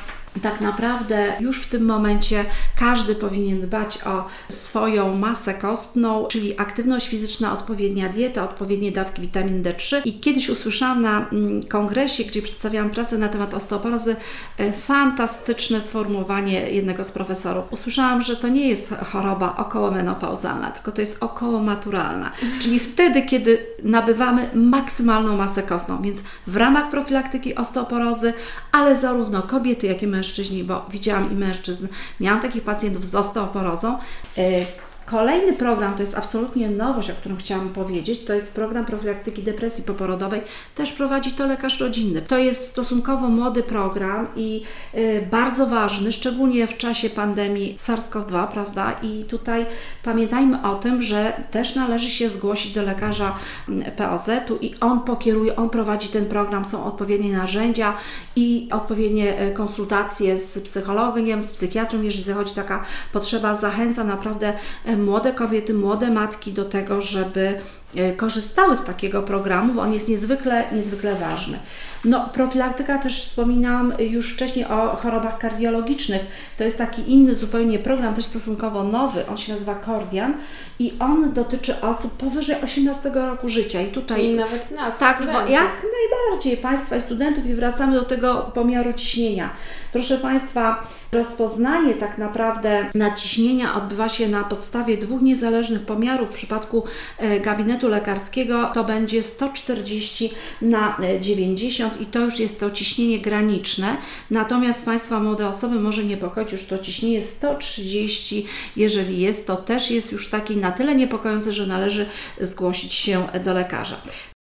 tak 0.41 0.61
naprawdę 0.61 1.33
już 1.39 1.61
w 1.61 1.69
tym 1.69 1.85
momencie 1.85 2.45
każdy 2.79 3.15
powinien 3.15 3.61
dbać 3.61 3.99
o 4.05 4.27
swoją 4.49 5.15
masę 5.15 5.53
kostną, 5.53 6.27
czyli 6.27 6.59
aktywność 6.59 7.07
fizyczna, 7.07 7.53
odpowiednia 7.53 8.09
dieta, 8.09 8.43
odpowiednie 8.43 8.91
dawki 8.91 9.21
witaminy 9.21 9.61
D3. 9.63 10.01
I 10.05 10.19
kiedyś 10.19 10.49
usłyszałam 10.49 11.01
na 11.01 11.29
mm, 11.29 11.63
kongresie, 11.63 12.23
gdzie 12.23 12.41
przedstawiałam 12.41 12.89
pracę 12.89 13.17
na 13.17 13.27
temat 13.27 13.53
osteoporozy, 13.53 14.15
e, 14.57 14.71
fantastyczne 14.71 15.81
sformułowanie 15.81 16.69
jednego 16.69 17.03
z 17.03 17.11
profesorów. 17.11 17.73
Usłyszałam, 17.73 18.21
że 18.21 18.35
to 18.35 18.47
nie 18.47 18.67
jest 18.67 18.95
choroba 19.11 19.55
okołomenopauzalna, 19.57 20.71
tylko 20.71 20.91
to 20.91 21.01
jest 21.01 21.23
okołomaturalna, 21.23 22.31
czyli 22.61 22.79
wtedy, 22.79 23.21
kiedy 23.21 23.57
nabywamy 23.83 24.49
maksymalną 24.53 25.37
masę 25.37 25.63
kostną. 25.63 26.01
Więc 26.01 26.23
w 26.47 26.55
ramach 26.55 26.89
profilaktyki 26.89 27.55
osteoporozy, 27.55 28.33
ale 28.71 28.95
zarówno 28.95 29.41
kobiety, 29.41 29.87
jak 29.87 30.03
i 30.03 30.07
mężczyźni, 30.07 30.25
bo 30.63 30.86
widziałam 30.89 31.32
i 31.32 31.36
mężczyzn, 31.36 31.88
miałam 32.20 32.41
takich 32.41 32.63
pacjentów 32.63 33.08
z 33.08 33.15
osteoporozą, 33.15 33.98
e, 34.38 34.65
Kolejny 35.05 35.53
program, 35.53 35.93
to 35.93 36.01
jest 36.01 36.17
absolutnie 36.17 36.69
nowość, 36.69 37.09
o 37.09 37.13
którym 37.13 37.38
chciałam 37.38 37.69
powiedzieć, 37.69 38.24
to 38.24 38.33
jest 38.33 38.55
program 38.55 38.85
profilaktyki 38.85 39.43
depresji 39.43 39.83
poporodowej. 39.83 40.41
Też 40.75 40.91
prowadzi 40.91 41.31
to 41.31 41.45
lekarz 41.45 41.79
rodzinny. 41.79 42.21
To 42.21 42.38
jest 42.38 42.67
stosunkowo 42.67 43.29
młody 43.29 43.63
program 43.63 44.27
i 44.35 44.63
y, 44.95 45.27
bardzo 45.31 45.67
ważny, 45.67 46.12
szczególnie 46.12 46.67
w 46.67 46.77
czasie 46.77 47.09
pandemii 47.09 47.75
SARS-CoV-2, 47.77 48.47
prawda? 48.47 48.91
I 49.03 49.24
tutaj 49.24 49.65
pamiętajmy 50.03 50.67
o 50.67 50.75
tym, 50.75 51.01
że 51.01 51.33
też 51.51 51.75
należy 51.75 52.12
się 52.12 52.29
zgłosić 52.29 52.74
do 52.74 52.81
lekarza 52.81 53.35
mm, 53.69 53.91
POZ-u 53.91 54.57
i 54.62 54.75
on 54.79 55.00
pokieruje, 55.00 55.55
on 55.55 55.69
prowadzi 55.69 56.07
ten 56.07 56.25
program, 56.25 56.65
są 56.65 56.85
odpowiednie 56.85 57.38
narzędzia 57.38 57.97
i 58.35 58.69
odpowiednie 58.71 59.41
y, 59.47 59.51
konsultacje 59.51 60.39
z 60.39 60.59
psychologiem, 60.59 61.41
z 61.41 61.53
psychiatrą, 61.53 62.01
jeżeli 62.01 62.24
zachodzi 62.24 62.55
taka 62.55 62.83
potrzeba. 63.13 63.55
Zachęcam 63.55 64.07
naprawdę 64.07 64.53
y, 64.88 64.94
młode 64.97 65.33
kobiety, 65.33 65.73
młode 65.73 66.11
matki 66.11 66.53
do 66.53 66.65
tego, 66.65 67.01
żeby 67.01 67.59
e, 67.95 68.13
korzystały 68.13 68.75
z 68.75 68.83
takiego 68.83 69.23
programu, 69.23 69.73
bo 69.73 69.81
on 69.81 69.93
jest 69.93 70.09
niezwykle, 70.09 70.63
niezwykle 70.71 71.15
ważny. 71.15 71.59
No, 72.05 72.29
profilaktyka 72.33 72.97
też 72.97 73.24
wspominałam 73.24 73.93
już 74.00 74.33
wcześniej 74.33 74.65
o 74.65 74.95
chorobach 74.95 75.38
kardiologicznych. 75.38 76.21
To 76.57 76.63
jest 76.63 76.77
taki 76.77 77.12
inny 77.12 77.35
zupełnie 77.35 77.79
program, 77.79 78.13
też 78.13 78.25
stosunkowo 78.25 78.83
nowy. 78.83 79.27
On 79.27 79.38
się 79.38 79.53
nazywa 79.53 79.75
Cordian 79.85 80.33
i 80.79 80.93
on 81.00 81.33
dotyczy 81.33 81.81
osób 81.81 82.17
powyżej 82.17 82.55
18 82.63 83.09
roku 83.13 83.50
życia. 83.50 83.81
I 83.81 83.88
tutaj 83.88 84.17
Czyli 84.17 84.33
nawet 84.35 84.71
nas, 84.71 84.97
Tak, 84.97 85.17
studentów. 85.17 85.50
jak 85.50 85.71
najbardziej 85.71 86.57
Państwa 86.57 86.95
i 86.95 87.01
studentów 87.01 87.45
i 87.45 87.53
wracamy 87.53 87.95
do 87.95 88.05
tego 88.05 88.51
pomiaru 88.53 88.93
ciśnienia. 88.93 89.50
Proszę 89.93 90.17
Państwa, 90.17 90.88
rozpoznanie 91.12 91.93
tak 91.93 92.17
naprawdę 92.17 92.89
nadciśnienia 92.95 93.75
odbywa 93.75 94.09
się 94.09 94.27
na 94.27 94.43
podstawie 94.43 94.97
dwóch 94.97 95.21
niezależnych 95.21 95.81
pomiarów. 95.81 96.29
W 96.29 96.33
przypadku 96.33 96.83
e, 97.17 97.39
gabinetu 97.39 97.88
lekarskiego 97.88 98.71
to 98.74 98.83
będzie 98.83 99.21
140 99.24 100.33
na 100.62 100.97
e, 100.97 101.21
90 101.21 101.94
i 102.01 102.05
to 102.05 102.19
już 102.19 102.39
jest 102.39 102.59
to 102.59 102.71
ciśnienie 102.71 103.19
graniczne. 103.19 103.97
Natomiast 104.31 104.85
Państwa 104.85 105.19
młode 105.19 105.47
osoby 105.47 105.79
może 105.79 106.03
niepokoić 106.03 106.51
już 106.51 106.65
to 106.65 106.77
ciśnienie 106.77 107.21
130. 107.21 108.45
Jeżeli 108.75 109.19
jest, 109.19 109.47
to 109.47 109.55
też 109.55 109.91
jest 109.91 110.11
już 110.11 110.29
taki 110.29 110.57
na 110.57 110.71
tyle 110.71 110.95
niepokojący, 110.95 111.51
że 111.51 111.67
należy 111.67 112.05
zgłosić 112.41 112.93
się 112.93 113.27
do 113.43 113.53
lekarza. 113.53 113.97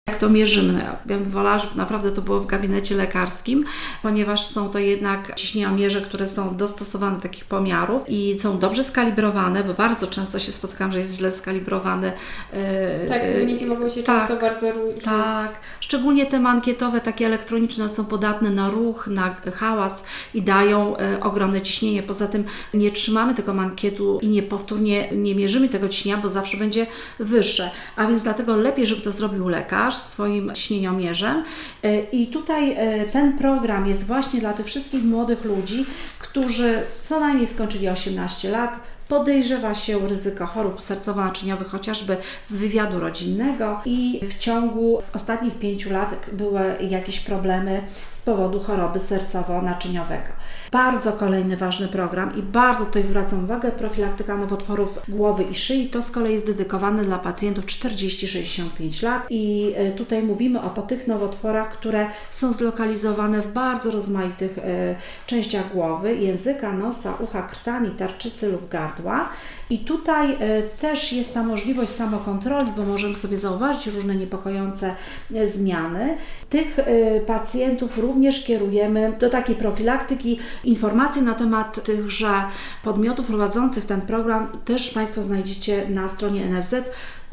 Jak 0.10 0.18
to 0.18 0.30
mierzymy? 0.30 0.80
Ja 0.80 0.98
bym 1.06 1.24
wolała, 1.30 1.60
żeby 1.60 1.76
naprawdę 1.78 2.12
to 2.12 2.22
było 2.22 2.40
w 2.40 2.46
gabinecie 2.46 2.96
lekarskim, 2.96 3.66
ponieważ 4.02 4.46
są 4.46 4.70
to 4.70 4.80
jednak 4.80 5.36
ciśnieniomierze, 5.36 6.02
które 6.02 6.28
są 6.28 6.58
dostosowane 6.58 7.16
do 7.16 7.22
takich 7.22 7.46
pomiarów 7.46 8.04
i 8.08 8.40
są 8.40 8.60
dobrze 8.60 8.84
skalibrowane, 8.84 9.64
bo 9.64 9.74
bardzo 9.74 10.08
często 10.08 10.40
się 10.40 10.52
spotykam, 10.52 10.92
że 10.92 11.00
jest 11.00 11.18
źle 11.18 11.32
skalibrowany. 11.32 12.12
e, 12.54 13.06
Tak, 13.08 13.22
te 13.22 13.28
e, 13.28 13.34
wyniki 13.34 13.66
mogą 13.66 13.90
się 13.90 14.04
tak, 14.04 14.20
często 14.20 14.42
bardzo 14.42 14.72
różnić. 14.72 15.04
tak, 15.04 15.52
szczególnie 15.80 16.26
te 16.26 16.40
mankietowe, 16.40 17.02
takie 17.02 17.26
elektroniczne 17.26 17.90
są 17.90 18.06
podatne 18.06 18.50
na 18.50 18.70
ruch, 18.70 19.08
na 19.08 19.36
hałas 19.56 20.06
i 20.34 20.42
dają 20.42 20.98
e, 20.98 21.20
ogromne 21.24 21.62
ciśnienie. 21.62 22.04
Poza 22.04 22.28
tym 22.28 22.44
nie 22.74 22.92
trzymamy 22.92 23.36
tego 23.36 23.54
mankietu 23.54 24.20
i 24.22 24.28
nie 24.28 24.44
powtórnie 24.44 25.10
nie 25.12 25.36
mierzymy 25.36 25.70
tego 25.70 25.90
ciśnienia, 25.90 26.18
bo 26.18 26.30
zawsze 26.30 26.58
będzie 26.58 26.88
wyższe. 27.20 27.72
A 27.96 28.06
więc 28.08 28.24
dlatego 28.24 28.56
lepiej, 28.58 28.86
żeby 28.86 29.02
to 29.02 29.12
zrobił 29.12 29.48
lekarz 29.48 29.93
swoim 29.98 30.52
ciśnieniomierzem. 30.56 31.44
E, 31.84 32.00
I 32.00 32.28
tutaj 32.28 32.72
e, 32.72 33.06
ten 33.06 33.38
program 33.38 33.88
jest 33.88 34.08
właśnie 34.08 34.40
dla 34.40 34.54
tych 34.54 34.66
wszystkich 34.66 35.04
młodych 35.04 35.46
ludzi, 35.46 35.86
którzy 36.20 36.82
co 36.98 37.20
najmniej 37.20 37.48
skończyli 37.48 37.90
18 37.90 38.52
lat, 38.52 38.80
podejrzewa 39.08 39.76
się 39.76 40.08
ryzyko 40.08 40.46
chorób 40.46 40.82
sercowo-naczyniowych, 40.82 41.68
chociażby 41.68 42.18
z 42.44 42.56
wywiadu 42.56 43.00
rodzinnego 43.00 43.82
i 43.86 44.22
w 44.30 44.38
ciągu 44.38 45.02
ostatnich 45.14 45.60
pięciu 45.60 45.94
lat 45.94 46.16
były 46.32 46.76
jakieś 46.90 47.20
problemy 47.20 47.82
z 48.12 48.22
powodu 48.22 48.60
choroby 48.60 49.00
sercowo-naczyniowego. 49.00 50.32
Bardzo 50.74 51.12
kolejny 51.12 51.58
ważny 51.58 51.88
program 51.88 52.36
i 52.36 52.42
bardzo 52.42 52.86
tutaj 52.86 53.04
zwracam 53.04 53.44
uwagę, 53.44 53.72
profilaktyka 53.72 54.38
nowotworów 54.38 55.00
głowy 55.08 55.44
i 55.44 55.56
szyi, 55.56 55.90
to 55.90 56.02
z 56.02 56.12
kolei 56.12 56.34
jest 56.34 56.46
dedykowane 56.46 57.04
dla 57.04 57.20
pacjentów 57.20 57.66
40-65 57.66 59.04
lat 59.04 59.28
i 59.30 59.74
e, 59.76 59.92
tutaj 59.92 60.24
mówimy 60.24 60.62
o, 60.62 60.74
o 60.74 60.82
tych 60.82 61.08
nowotworach, 61.08 61.72
które 61.72 62.08
są 62.32 62.54
zlokalizowane 62.54 63.42
w 63.42 63.48
bardzo 63.48 63.92
rozmaitych 63.92 64.58
e, 64.58 64.96
częściach 65.28 65.74
głowy, 65.74 66.16
języka, 66.16 66.74
nosa, 66.74 67.16
ucha, 67.16 67.42
krtani, 67.42 67.90
tarczycy 67.92 68.52
lub 68.52 68.70
gardła. 68.70 69.30
I 69.74 69.80
tutaj 69.80 70.32
e, 70.40 70.62
też 70.64 71.14
jest 71.14 71.34
ta 71.34 71.44
możliwość 71.44 71.92
samokontroli, 71.92 72.72
bo 72.78 72.84
możemy 72.84 73.16
sobie 73.16 73.38
zauważyć 73.38 73.88
różne 73.88 74.16
niepokojące 74.16 74.96
e, 75.36 75.48
zmiany. 75.48 76.18
Tych 76.50 76.80
e, 76.80 76.86
pacjentów 77.20 77.98
również 77.98 78.46
kierujemy 78.46 79.14
do 79.20 79.30
takiej 79.30 79.56
profilaktyki. 79.56 80.40
Informacje 80.64 81.22
na 81.22 81.34
temat 81.34 81.84
tychże 81.84 82.44
podmiotów 82.84 83.28
prowadzących 83.28 83.86
ten 83.86 84.02
program 84.02 84.48
też 84.66 84.92
Państwo 84.92 85.24
znajdziecie 85.24 85.90
na 85.90 86.08
stronie 86.08 86.46
NFZ. 86.46 86.76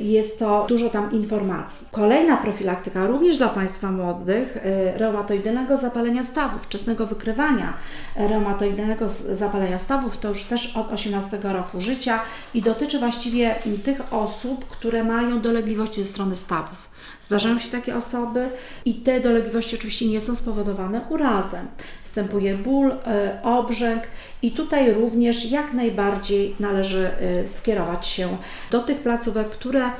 Jest 0.00 0.38
to 0.38 0.66
dużo 0.68 0.90
tam 0.90 1.12
informacji. 1.12 1.86
Kolejna 1.92 2.36
profilaktyka, 2.36 3.06
również 3.06 3.38
dla 3.38 3.48
Państwa 3.48 3.92
młodych, 3.92 4.56
y, 4.56 4.98
reumatoidalnego 4.98 5.76
zapalenia 5.76 6.22
stawów, 6.22 6.62
wczesnego 6.62 7.06
wykrywania 7.06 7.74
reumatoidalnego 8.16 9.08
zapalenia 9.08 9.78
stawów, 9.78 10.16
to 10.16 10.28
już 10.28 10.44
też 10.44 10.76
od 10.76 10.92
18 10.92 11.38
roku 11.42 11.80
życia 11.80 12.20
i 12.54 12.62
dotyczy 12.62 12.98
właściwie 12.98 13.54
tych 13.84 14.14
osób, 14.14 14.64
które 14.68 15.04
mają 15.04 15.40
dolegliwości 15.40 16.00
ze 16.00 16.06
strony 16.06 16.36
stawów. 16.36 16.89
Zdarzają 17.30 17.58
się 17.58 17.70
takie 17.70 17.96
osoby 17.96 18.50
i 18.84 18.94
te 18.94 19.20
dolegliwości 19.20 19.76
oczywiście 19.76 20.06
nie 20.06 20.20
są 20.20 20.36
spowodowane 20.36 21.00
urazem. 21.08 21.66
Występuje 22.02 22.54
ból, 22.54 22.92
e, 22.92 23.40
obrzęk 23.42 24.02
i 24.42 24.52
tutaj 24.52 24.92
również 24.92 25.50
jak 25.50 25.72
najbardziej 25.72 26.56
należy 26.60 27.08
e, 27.08 27.48
skierować 27.48 28.06
się 28.06 28.36
do 28.70 28.80
tych 28.80 29.00
placówek, 29.00 29.50
które 29.50 29.84
e, 29.86 29.92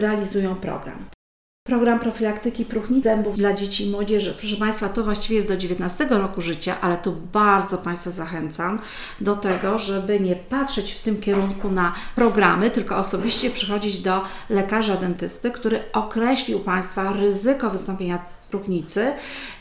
realizują 0.00 0.54
program. 0.54 1.15
Program 1.66 1.98
profilaktyki 1.98 2.64
próchnic 2.64 3.04
zębów 3.04 3.36
dla 3.36 3.52
dzieci 3.52 3.86
i 3.86 3.90
młodzieży. 3.90 4.34
Proszę 4.38 4.56
Państwa, 4.56 4.88
to 4.88 5.02
właściwie 5.02 5.36
jest 5.36 5.48
do 5.48 5.56
19 5.56 6.06
roku 6.10 6.42
życia, 6.42 6.76
ale 6.80 6.96
tu 6.96 7.16
bardzo 7.32 7.78
Państwa 7.78 8.10
zachęcam 8.10 8.78
do 9.20 9.36
tego, 9.36 9.78
żeby 9.78 10.20
nie 10.20 10.36
patrzeć 10.36 10.92
w 10.92 11.02
tym 11.02 11.20
kierunku 11.20 11.70
na 11.70 11.94
programy, 12.16 12.70
tylko 12.70 12.96
osobiście 12.96 13.50
przychodzić 13.50 13.98
do 13.98 14.22
lekarza 14.50 14.96
dentysty, 14.96 15.50
który 15.50 15.82
określi 15.92 16.54
u 16.54 16.60
Państwa 16.60 17.12
ryzyko 17.12 17.70
wystąpienia 17.70 18.22
próchnicy, 18.50 19.12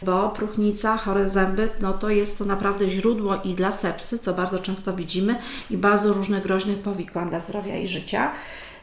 bo 0.02 0.30
próchnica, 0.30 0.98
chore 0.98 1.30
zęby, 1.30 1.70
no 1.80 1.94
to 1.94 2.10
jest 2.10 2.38
to 2.38 2.46
naprawdę 2.46 2.90
źródło 2.90 3.36
i 3.44 3.54
dla 3.54 3.72
sepsy, 3.72 4.20
co 4.20 4.34
bardzo 4.34 4.60
często 4.60 4.94
widzimy, 4.94 5.36
i 5.70 5.78
bardzo 5.78 6.14
różnych 6.14 6.44
groźnych 6.44 6.78
powikłań 6.78 7.30
dla 7.30 7.40
zdrowia 7.40 7.78
i 7.78 7.88
życia. 7.88 8.32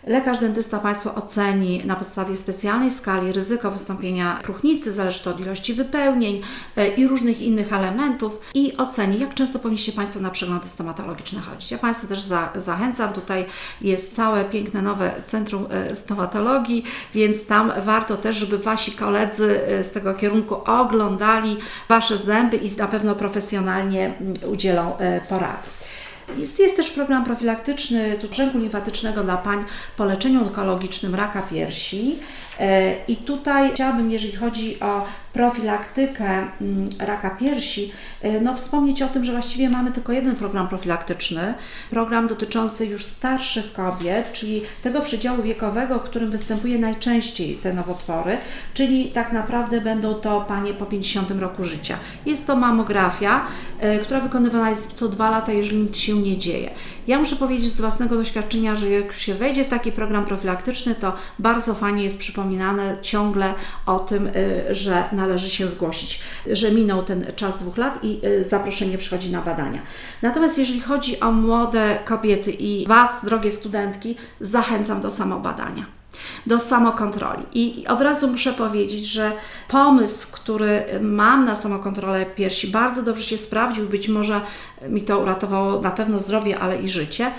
Lekarz 0.06 0.38
dentysta 0.38 0.78
Państwo 0.78 1.14
oceni 1.14 1.82
na 1.84 1.96
podstawie 1.96 2.36
specjalnej 2.36 2.90
skali 2.90 3.32
ryzyko 3.32 3.70
wystąpienia 3.70 4.40
próchnicy, 4.42 4.92
zależy 4.92 5.24
to 5.24 5.30
od 5.30 5.40
ilości 5.40 5.74
wypełnień 5.74 6.42
e, 6.76 6.88
i 6.88 7.06
różnych 7.06 7.42
innych 7.42 7.72
elementów 7.72 8.40
i 8.54 8.76
oceni, 8.76 9.18
jak 9.20 9.34
często 9.34 9.58
powinniście 9.58 9.92
Państwo 9.92 10.20
na 10.20 10.30
przeglądy 10.30 10.68
stomatologiczne 10.68 11.40
chodzić. 11.40 11.70
Ja 11.70 11.78
Państwa 11.78 12.06
też 12.06 12.20
za, 12.20 12.52
zachęcam, 12.56 13.12
tutaj 13.12 13.46
jest 13.80 14.16
całe 14.16 14.44
piękne 14.44 14.82
nowe 14.82 15.22
Centrum 15.24 15.66
e, 15.70 15.96
Stomatologii, 15.96 16.84
więc 17.14 17.46
tam 17.46 17.72
warto 17.76 18.16
też, 18.16 18.36
żeby 18.36 18.58
Wasi 18.58 18.92
koledzy 18.92 19.66
e, 19.66 19.84
z 19.84 19.92
tego 19.92 20.14
kierunku 20.14 20.54
oglądali 20.54 21.56
Wasze 21.88 22.18
zęby 22.18 22.56
i 22.56 22.76
na 22.76 22.88
pewno 22.88 23.14
profesjonalnie 23.14 24.06
mm, 24.06 24.34
udzielą 24.46 24.96
porady. 25.28 25.81
Jest, 26.38 26.60
jest 26.60 26.76
też 26.76 26.90
program 26.90 27.24
profilaktyczny 27.24 28.18
tu 28.20 28.28
brzęku 28.28 28.58
limfatycznego 28.58 29.22
dla 29.22 29.36
pań 29.36 29.64
po 29.96 30.04
leczeniu 30.04 30.42
onkologicznym 30.42 31.14
raka 31.14 31.42
piersi. 31.42 32.18
I 33.08 33.16
tutaj 33.16 33.70
chciałabym, 33.70 34.10
jeżeli 34.10 34.36
chodzi 34.36 34.80
o 34.80 35.04
profilaktykę 35.32 36.24
mm, 36.60 36.88
raka 36.98 37.30
piersi, 37.30 37.92
no 38.42 38.54
wspomnieć 38.54 39.02
o 39.02 39.08
tym, 39.08 39.24
że 39.24 39.32
właściwie 39.32 39.70
mamy 39.70 39.92
tylko 39.92 40.12
jeden 40.12 40.36
program 40.36 40.68
profilaktyczny, 40.68 41.54
program 41.90 42.26
dotyczący 42.26 42.86
już 42.86 43.04
starszych 43.04 43.72
kobiet, 43.72 44.32
czyli 44.32 44.62
tego 44.82 45.00
przedziału 45.00 45.42
wiekowego, 45.42 45.98
w 45.98 46.02
którym 46.02 46.30
występuje 46.30 46.78
najczęściej 46.78 47.54
te 47.54 47.72
nowotwory, 47.72 48.38
czyli 48.74 49.04
tak 49.04 49.32
naprawdę 49.32 49.80
będą 49.80 50.14
to 50.14 50.40
panie 50.40 50.74
po 50.74 50.86
50 50.86 51.30
roku 51.30 51.64
życia. 51.64 51.96
Jest 52.26 52.46
to 52.46 52.56
mamografia, 52.56 53.46
która 54.02 54.20
wykonywana 54.20 54.70
jest 54.70 54.92
co 54.92 55.08
dwa 55.08 55.30
lata, 55.30 55.52
jeżeli 55.52 55.82
nic 55.82 55.96
się 55.96 56.14
nie 56.14 56.38
dzieje. 56.38 56.70
Ja 57.06 57.18
muszę 57.18 57.36
powiedzieć 57.36 57.72
z 57.72 57.80
własnego 57.80 58.16
doświadczenia, 58.16 58.76
że 58.76 58.90
jak 58.90 59.06
już 59.06 59.16
się 59.16 59.34
wejdzie 59.34 59.64
w 59.64 59.68
taki 59.68 59.92
program 59.92 60.24
profilaktyczny, 60.24 60.94
to 60.94 61.12
bardzo 61.38 61.74
fajnie 61.74 62.04
jest 62.04 62.18
przypominane 62.18 62.96
ciągle 63.02 63.54
o 63.86 63.98
tym, 63.98 64.26
y, 64.26 64.64
że 64.70 65.04
należy 65.12 65.50
się 65.50 65.68
zgłosić, 65.68 66.20
że 66.46 66.70
minął 66.70 67.02
ten 67.02 67.26
czas 67.36 67.58
dwóch 67.58 67.76
lat 67.76 68.04
i 68.04 68.20
y, 68.26 68.44
zaproszenie 68.44 68.98
przychodzi 68.98 69.32
na 69.32 69.42
badania. 69.42 69.82
Natomiast 70.22 70.58
jeżeli 70.58 70.80
chodzi 70.80 71.20
o 71.20 71.32
młode 71.32 71.98
kobiety 72.04 72.50
i 72.50 72.86
Was, 72.86 73.24
drogie 73.24 73.52
studentki, 73.52 74.16
zachęcam 74.40 75.00
do 75.00 75.10
samobadania 75.10 76.01
do 76.46 76.60
samokontroli. 76.60 77.42
I 77.54 77.86
od 77.86 78.00
razu 78.00 78.28
muszę 78.28 78.52
powiedzieć, 78.52 79.06
że 79.06 79.32
pomysł, 79.68 80.28
który 80.32 80.84
mam 81.02 81.44
na 81.44 81.56
samokontrolę 81.56 82.26
piersi, 82.26 82.68
bardzo 82.68 83.02
dobrze 83.02 83.24
się 83.24 83.38
sprawdził. 83.38 83.88
Być 83.88 84.08
może 84.08 84.40
mi 84.88 85.02
to 85.02 85.18
uratowało 85.18 85.80
na 85.80 85.90
pewno 85.90 86.20
zdrowie, 86.20 86.58
ale 86.58 86.82
i 86.82 86.88
życie. 86.88 87.30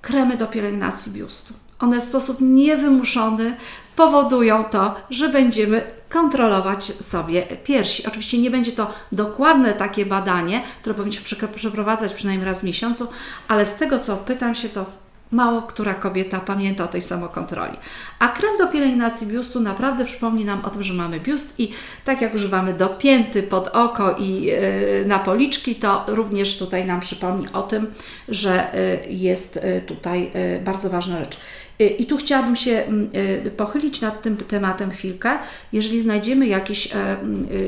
Kremy 0.00 0.36
do 0.36 0.46
pielęgnacji 0.46 1.12
biustu. 1.12 1.54
One 1.78 2.00
w 2.00 2.04
sposób 2.04 2.36
niewymuszony 2.40 3.56
powodują 3.96 4.64
to, 4.64 4.94
że 5.10 5.28
będziemy 5.28 5.82
kontrolować 6.08 6.84
sobie 6.84 7.42
piersi. 7.64 8.06
Oczywiście 8.06 8.38
nie 8.38 8.50
będzie 8.50 8.72
to 8.72 8.90
dokładne 9.12 9.72
takie 9.72 10.06
badanie, 10.06 10.62
które 10.80 10.94
powinniśmy 10.94 11.48
przeprowadzać 11.48 12.14
przynajmniej 12.14 12.46
raz 12.46 12.60
w 12.60 12.64
miesiącu, 12.64 13.08
ale 13.48 13.66
z 13.66 13.74
tego 13.74 13.98
co 13.98 14.16
pytam 14.16 14.54
się, 14.54 14.68
to 14.68 14.86
Mało 15.32 15.62
która 15.62 15.94
kobieta 15.94 16.40
pamięta 16.40 16.84
o 16.84 16.88
tej 16.88 17.02
samokontroli. 17.02 17.76
A 18.18 18.28
krem 18.28 18.58
do 18.58 18.66
pielęgnacji 18.66 19.26
biustu 19.26 19.60
naprawdę 19.60 20.04
przypomni 20.04 20.44
nam 20.44 20.64
o 20.64 20.70
tym, 20.70 20.82
że 20.82 20.94
mamy 20.94 21.20
biust 21.20 21.60
i 21.60 21.72
tak 22.04 22.20
jak 22.20 22.34
używamy 22.34 22.74
do 22.74 22.88
pięty, 22.88 23.42
pod 23.42 23.68
oko 23.68 24.12
i 24.12 24.42
yy, 24.42 25.04
na 25.06 25.18
policzki, 25.18 25.74
to 25.74 26.04
również 26.08 26.58
tutaj 26.58 26.86
nam 26.86 27.00
przypomni 27.00 27.48
o 27.52 27.62
tym, 27.62 27.94
że 28.28 28.70
yy, 29.06 29.12
jest 29.14 29.56
yy, 29.56 29.80
tutaj 29.80 30.32
bardzo 30.64 30.90
ważna 30.90 31.20
rzecz. 31.20 31.38
I 31.84 32.06
tu 32.06 32.16
chciałabym 32.16 32.56
się 32.56 32.70
mm, 32.70 33.10
y, 33.46 33.50
pochylić 33.50 34.00
nad 34.00 34.22
tym 34.22 34.36
tematem 34.36 34.90
chwilkę. 34.90 35.38
Jeżeli 35.72 36.00
znajdziemy 36.00 36.46
jakieś 36.46 36.86
y, 36.86 36.90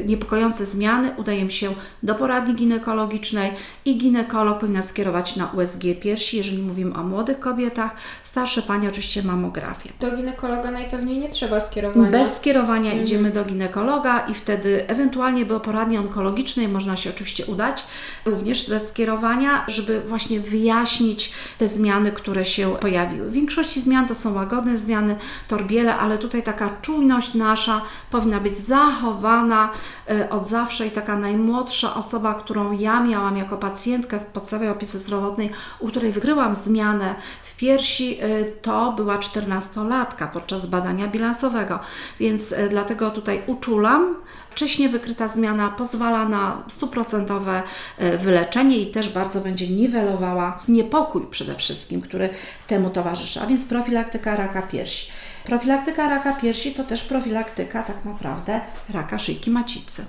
niepokojące 0.07 0.67
zmiany, 0.67 1.11
udajemy 1.17 1.51
się 1.51 1.71
do 2.03 2.15
poradni 2.15 2.55
ginekologicznej 2.55 3.51
i 3.85 3.99
ginekolog 3.99 4.61
powinien 4.61 4.83
skierować 4.83 5.37
na 5.37 5.47
USG 5.47 5.83
piersi, 6.01 6.37
jeżeli 6.37 6.63
mówimy 6.63 6.95
o 6.95 7.03
młodych 7.03 7.41
kobietach, 7.41 7.95
starsze 8.25 8.63
panie 8.63 8.89
oczywiście 8.89 9.23
mamografię. 9.23 9.91
Do 10.01 10.17
ginekologa 10.17 10.71
najpewniej 10.71 11.19
nie 11.19 11.29
trzeba 11.29 11.61
skierowania. 11.61 12.11
Bez 12.11 12.37
skierowania 12.37 12.91
mhm. 12.91 13.03
idziemy 13.03 13.31
do 13.31 13.45
ginekologa 13.45 14.27
i 14.27 14.35
wtedy 14.35 14.89
ewentualnie 14.89 15.45
do 15.45 15.61
poradni 15.61 15.99
onkologicznej 15.99 16.69
można 16.69 16.97
się 16.97 17.11
oczywiście 17.11 17.47
udać, 17.47 17.85
również 18.25 18.71
bez 18.71 18.89
skierowania, 18.89 19.65
żeby 19.69 20.01
właśnie 20.01 20.41
wyjaśnić 20.41 21.33
te 21.59 21.69
zmiany, 21.69 22.13
które 22.13 22.45
się 22.45 22.77
pojawiły. 22.81 23.31
W 23.31 23.33
większości 23.33 23.81
zmian 23.81 24.02
zmian, 24.03 24.09
to 24.09 24.15
są 24.15 24.35
łagodne 24.35 24.79
zmiany, 24.79 25.17
torbiele, 25.49 25.97
ale 25.97 26.19
tutaj 26.19 26.43
taka 26.43 26.71
czujność 26.83 27.35
nasza 27.35 27.83
powinna 28.11 28.41
być 28.41 28.59
zachowana 28.59 29.71
e, 30.11 30.31
od 30.31 30.47
zawsze 30.47 30.87
i 30.87 30.91
taka 30.91 31.17
najmłodsza 31.17 31.95
osoba, 31.95 32.35
którą 32.35 32.73
ja 32.73 33.01
miałam 33.03 33.37
jako 33.37 33.57
pacjentkę 33.57 34.19
w 34.19 34.25
podstawowej 34.25 34.71
opiece 34.71 34.99
zdrowotnej, 34.99 35.51
u 35.79 35.89
której 35.89 36.13
wykryłam 36.13 36.55
zmianę 36.55 37.15
w 37.45 37.57
piersi, 37.57 38.19
e, 38.21 38.45
to 38.45 38.93
była 38.93 39.19
14-latka 39.19 40.29
podczas 40.33 40.67
badania 40.67 41.09
bilansowego, 41.09 41.79
więc 42.21 42.53
e, 42.53 42.69
dlatego 42.69 43.11
tutaj 43.11 43.43
uczulam, 43.47 44.17
Wcześniej 44.53 44.89
wykryta 44.89 45.29
zmiana 45.29 45.71
pozwala 45.71 46.29
na 46.29 46.63
stuprocentowe 46.69 47.63
e, 47.99 48.19
wyleczenie 48.19 48.79
i 48.79 48.87
też 48.87 49.09
bardzo 49.09 49.41
będzie 49.41 49.69
niwelowała 49.69 50.63
niepokój 50.69 51.27
przede 51.31 51.55
wszystkim, 51.55 52.01
który 52.01 52.31
temu 52.67 52.91
towarzyszy, 52.91 53.41
a 53.41 53.47
więc 53.47 53.65
profilaktyka 53.65 54.37
raka 54.37 54.63
piersi. 54.63 55.13
Profilaktyka 55.45 56.09
raka 56.09 56.33
piersi 56.33 56.75
to 56.75 56.85
też 56.85 57.03
profilaktyka 57.03 57.83
tak 57.83 58.05
naprawdę 58.05 58.61
raka 58.91 59.19
szyjki 59.19 59.51
macicy. 59.51 60.05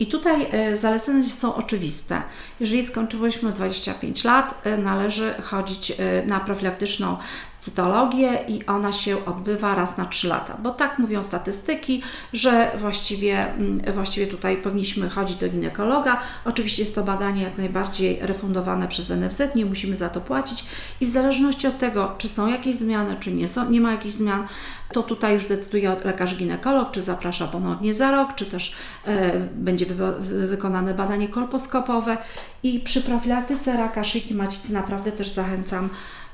I 0.00 0.06
tutaj 0.06 0.46
e, 0.52 0.76
zalecenia 0.76 1.22
są 1.22 1.54
oczywiste. 1.54 2.22
Jeżeli 2.60 2.84
skończyłyśmy 2.84 3.52
25 3.52 4.24
lat, 4.24 4.54
e, 4.64 4.76
należy 4.76 5.34
chodzić 5.42 5.92
na 6.26 6.40
profilaktyczną 6.40 7.16
cytologię 7.58 8.44
i 8.48 8.66
ona 8.66 8.92
się 8.92 9.24
odbywa 9.24 9.74
raz 9.74 9.98
na 9.98 10.04
3 10.04 10.28
lata, 10.28 10.56
bo 10.62 10.70
tak 10.70 10.98
mówią 10.98 11.22
statystyki, 11.22 12.02
że 12.32 12.70
właściwie, 12.78 13.54
mm, 13.54 13.94
właściwie 13.94 14.26
tutaj 14.26 14.56
powinniśmy 14.56 15.08
chodzić 15.08 15.36
do 15.36 15.48
ginekologa. 15.48 16.20
Oczywiście 16.44 16.82
jest 16.82 16.94
to 16.94 17.04
badanie 17.04 17.42
jak 17.42 17.58
najbardziej 17.58 18.18
refundowane 18.20 18.88
przez 18.88 19.10
NFZ, 19.10 19.42
nie 19.54 19.66
musimy 19.66 19.94
za 19.94 20.08
to 20.08 20.20
płacić. 20.20 20.64
I 21.00 21.06
w 21.06 21.10
zależności 21.10 21.66
od 21.66 21.78
tego, 21.78 22.14
czy 22.18 22.28
są 22.28 22.46
jakieś 22.46 22.76
zmiany, 22.76 23.16
czy 23.20 23.32
nie, 23.32 23.48
są, 23.48 23.70
nie 23.70 23.80
ma 23.80 23.92
jakichś 23.92 24.14
zmian, 24.14 24.46
to 24.92 25.02
tutaj 25.02 25.34
już 25.34 25.44
decyduje 25.44 25.96
lekarz 26.04 26.36
ginekolog, 26.36 26.90
czy 26.90 27.02
zaprasza 27.02 27.46
ponownie 27.46 27.94
za 27.94 28.10
rok, 28.10 28.34
czy 28.34 28.46
też 28.46 28.76
e, 29.04 29.38
będzie 29.40 29.86
wy, 29.86 30.48
wykonane 30.48 30.94
badanie 30.94 31.28
kolposkopowe. 31.28 32.16
I 32.62 32.80
przy 32.80 33.00
profilaktyce 33.00 33.76
raka 33.76 34.04
szyjki 34.04 34.34
macicy 34.34 34.72
naprawdę 34.72 35.12
też 35.12 35.28
zachęcam 35.28 35.88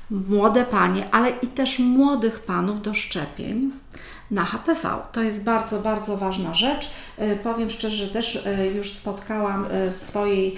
młode 0.09 0.65
panie, 0.65 1.09
ale 1.11 1.29
i 1.29 1.47
też 1.47 1.79
młodych 1.79 2.39
panów 2.39 2.81
do 2.81 2.93
szczepień 2.93 3.71
na 4.31 4.45
HPV. 4.45 4.97
To 5.11 5.21
jest 5.21 5.43
bardzo, 5.43 5.79
bardzo 5.79 6.17
ważna 6.17 6.53
rzecz. 6.53 6.91
E, 7.17 7.35
powiem 7.35 7.69
szczerze, 7.69 8.05
że 8.05 8.13
też 8.13 8.45
e, 8.45 8.67
już 8.67 8.93
spotkałam 8.93 9.65
e, 9.65 9.91
w 9.91 9.95
swojej 9.95 10.55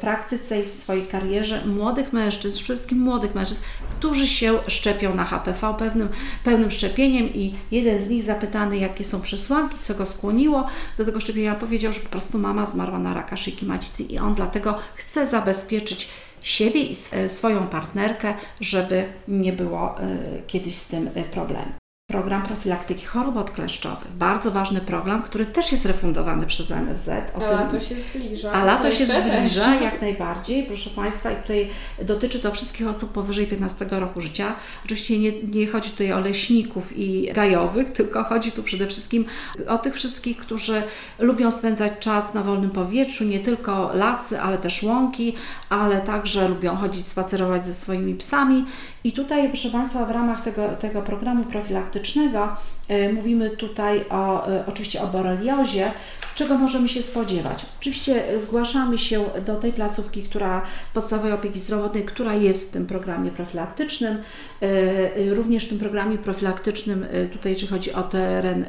praktyce 0.00 0.60
i 0.60 0.62
w 0.66 0.70
swojej 0.70 1.06
karierze 1.06 1.66
młodych 1.66 2.12
mężczyzn, 2.12 2.62
wszystkim 2.64 2.98
młodych 2.98 3.34
mężczyzn, 3.34 3.60
którzy 3.90 4.26
się 4.26 4.58
szczepią 4.66 5.14
na 5.14 5.24
HPV 5.24 5.74
pewnym, 5.78 6.08
pełnym 6.44 6.70
szczepieniem 6.70 7.34
i 7.34 7.54
jeden 7.70 8.02
z 8.02 8.08
nich 8.08 8.22
zapytany, 8.22 8.78
jakie 8.78 9.04
są 9.04 9.20
przesłanki, 9.20 9.76
co 9.82 9.94
go 9.94 10.06
skłoniło 10.06 10.66
do 10.98 11.04
tego 11.04 11.20
szczepienia, 11.20 11.54
powiedział, 11.54 11.92
że 11.92 12.00
po 12.00 12.08
prostu 12.08 12.38
mama 12.38 12.66
zmarła 12.66 12.98
na 12.98 13.14
raka 13.14 13.36
szyjki 13.36 13.66
macicy 13.66 14.02
i 14.02 14.18
on 14.18 14.34
dlatego 14.34 14.78
chce 14.96 15.26
zabezpieczyć 15.26 16.10
siebie 16.42 16.82
i 16.82 16.94
swoją 17.28 17.66
partnerkę, 17.66 18.34
żeby 18.60 19.04
nie 19.28 19.52
było 19.52 20.00
e, 20.00 20.18
kiedyś 20.46 20.76
z 20.76 20.88
tym 20.88 21.10
e, 21.14 21.22
problemu 21.22 21.79
program 22.10 22.42
profilaktyki 22.42 23.06
chorób 23.06 23.36
odkleszczowych. 23.36 24.12
Bardzo 24.12 24.50
ważny 24.50 24.80
program, 24.80 25.22
który 25.22 25.46
też 25.46 25.72
jest 25.72 25.86
refundowany 25.86 26.46
przez 26.46 26.70
NFZ. 26.70 27.08
O 27.34 27.46
a 27.46 27.50
lato 27.50 27.80
się 27.80 27.94
zbliża. 27.94 28.52
A 28.52 28.64
lato 28.64 28.90
się 28.90 29.06
zbliża, 29.06 29.64
też. 29.64 29.82
jak 29.82 30.00
najbardziej, 30.00 30.62
proszę 30.62 30.90
Państwa. 30.90 31.30
I 31.30 31.36
tutaj 31.36 31.68
dotyczy 32.02 32.40
to 32.40 32.50
wszystkich 32.50 32.88
osób 32.88 33.12
powyżej 33.12 33.46
15 33.46 33.86
roku 33.90 34.20
życia. 34.20 34.54
Oczywiście 34.84 35.18
nie, 35.18 35.32
nie 35.42 35.66
chodzi 35.66 35.90
tutaj 35.90 36.12
o 36.12 36.20
leśników 36.20 36.92
i 36.96 37.32
gajowych, 37.32 37.90
tylko 38.00 38.24
chodzi 38.24 38.52
tu 38.52 38.62
przede 38.62 38.86
wszystkim 38.86 39.24
o 39.68 39.78
tych 39.78 39.94
wszystkich, 39.94 40.36
którzy 40.36 40.82
lubią 41.18 41.50
spędzać 41.50 41.92
czas 42.00 42.34
na 42.34 42.42
wolnym 42.42 42.70
powietrzu, 42.70 43.24
nie 43.24 43.40
tylko 43.40 43.90
lasy, 43.94 44.40
ale 44.40 44.58
też 44.58 44.82
łąki, 44.82 45.34
ale 45.68 46.00
także 46.00 46.48
lubią 46.48 46.76
chodzić, 46.76 47.06
spacerować 47.06 47.66
ze 47.66 47.74
swoimi 47.74 48.14
psami. 48.14 48.64
I 49.04 49.12
tutaj, 49.12 49.48
proszę 49.48 49.70
Państwa, 49.70 50.04
w 50.04 50.10
ramach 50.10 50.42
tego, 50.42 50.68
tego 50.68 51.02
programu 51.02 51.44
profilaktycznego 51.44 52.56
E, 52.90 53.12
mówimy 53.12 53.50
tutaj 53.50 54.04
o, 54.08 54.48
e, 54.48 54.64
oczywiście 54.66 55.02
o 55.02 55.06
boreliozie, 55.06 55.92
czego 56.34 56.58
możemy 56.58 56.88
się 56.88 57.02
spodziewać. 57.02 57.66
Oczywiście 57.80 58.24
zgłaszamy 58.40 58.98
się 58.98 59.24
do 59.46 59.56
tej 59.56 59.72
placówki, 59.72 60.22
która 60.22 60.62
podstawowej 60.94 61.32
opieki 61.32 61.60
zdrowotnej, 61.60 62.04
która 62.04 62.34
jest 62.34 62.68
w 62.68 62.72
tym 62.72 62.86
programie 62.86 63.30
profilaktycznym. 63.30 64.16
E, 64.62 65.34
również 65.34 65.66
w 65.66 65.68
tym 65.68 65.78
programie 65.78 66.18
profilaktycznym, 66.18 67.06
tutaj 67.32 67.52
jeśli 67.52 67.68
chodzi 67.68 67.92
o 67.92 68.02
teren 68.02 68.66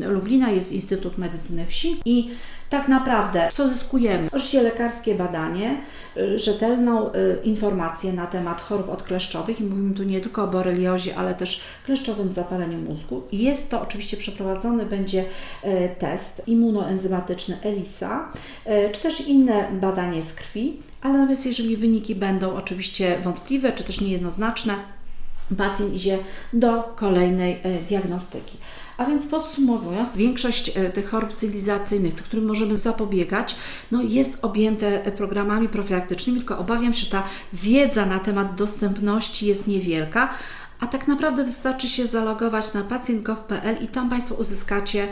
Lublina, 0.00 0.50
jest 0.50 0.72
Instytut 0.72 1.18
Medycyny 1.18 1.66
Wsi 1.66 2.00
i 2.04 2.30
tak 2.72 2.88
naprawdę 2.88 3.48
co 3.52 3.68
zyskujemy? 3.68 4.28
Oczywiście 4.32 4.62
lekarskie 4.62 5.14
badanie, 5.14 5.80
y, 6.16 6.38
rzetelną 6.38 7.12
y, 7.12 7.38
informację 7.44 8.12
na 8.12 8.26
temat 8.26 8.60
chorób 8.60 8.88
odkleszczowych 8.88 9.60
i 9.60 9.64
mówimy 9.64 9.94
tu 9.94 10.02
nie 10.02 10.20
tylko 10.20 10.44
o 10.44 10.46
boreliozie, 10.46 11.16
ale 11.16 11.34
też 11.34 11.64
kleszczowym 11.84 12.30
zapaleniu 12.30 12.78
mózgu. 12.78 13.22
Jest 13.32 13.70
to 13.70 13.82
oczywiście 13.82 14.16
przeprowadzony 14.16 14.86
będzie 14.86 15.24
y, 15.64 15.88
test 15.98 16.42
immunoenzymatyczny 16.46 17.56
ELISA, 17.62 18.32
czy 18.92 19.02
też 19.02 19.28
inne 19.28 19.68
badanie 19.72 20.22
z 20.22 20.34
krwi, 20.34 20.80
ale 21.02 21.18
natomiast 21.18 21.46
jeżeli 21.46 21.76
wyniki 21.76 22.14
będą 22.14 22.54
oczywiście 22.54 23.18
wątpliwe, 23.22 23.72
czy 23.72 23.84
też 23.84 24.00
niejednoznaczne, 24.00 24.74
pacjent 25.58 25.94
idzie 25.94 26.18
do 26.52 26.82
kolejnej 26.82 27.60
diagnostyki. 27.88 28.56
A 28.96 29.04
więc 29.04 29.26
podsumowując, 29.26 30.16
większość 30.16 30.76
e, 30.76 30.90
tych 30.90 31.10
chorób 31.10 31.34
cywilizacyjnych, 31.34 32.14
którym 32.14 32.46
możemy 32.46 32.78
zapobiegać, 32.78 33.56
no 33.90 34.02
jest 34.02 34.44
objęte 34.44 35.04
e, 35.04 35.12
programami 35.12 35.68
profilaktycznymi, 35.68 36.38
tylko 36.38 36.58
obawiam 36.58 36.92
się, 36.92 37.04
że 37.04 37.10
ta 37.10 37.24
wiedza 37.52 38.06
na 38.06 38.18
temat 38.18 38.54
dostępności 38.54 39.46
jest 39.46 39.66
niewielka, 39.66 40.34
a 40.80 40.86
tak 40.86 41.08
naprawdę 41.08 41.44
wystarczy 41.44 41.88
się 41.88 42.06
zalogować 42.06 42.74
na 42.74 42.82
pacjent.gov.pl 42.82 43.84
i 43.84 43.88
tam 43.88 44.10
Państwo 44.10 44.34
uzyskacie 44.34 45.08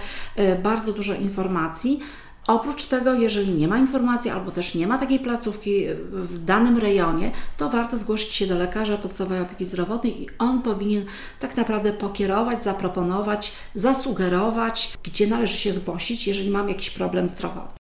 bardzo 0.63 0.93
dużo 0.93 1.15
informacji. 1.15 2.01
Oprócz 2.47 2.85
tego, 2.85 3.15
jeżeli 3.15 3.53
nie 3.53 3.69
ma 3.69 3.79
informacji 3.79 4.31
albo 4.31 4.51
też 4.51 4.75
nie 4.75 4.87
ma 4.87 4.99
takiej 4.99 5.19
placówki 5.19 5.87
w 6.13 6.45
danym 6.45 6.79
rejonie, 6.79 7.33
to 7.57 7.71
warto 7.71 7.97
zgłosić 7.97 8.35
się 8.35 8.47
do 8.47 8.59
lekarza 8.59 8.97
podstawowej 8.97 9.41
opieki 9.41 9.65
zdrowotnej 9.65 10.23
i 10.23 10.27
on 10.39 10.63
powinien 10.63 11.05
tak 11.41 11.57
naprawdę 11.57 11.93
pokierować, 11.93 12.65
zaproponować, 12.65 13.53
zasugerować, 13.75 14.93
gdzie 15.03 15.27
należy 15.27 15.57
się 15.57 15.73
zgłosić, 15.73 16.27
jeżeli 16.27 16.51
mam 16.51 16.69
jakiś 16.69 16.91
problem 16.91 17.29
zdrowotny. 17.29 17.80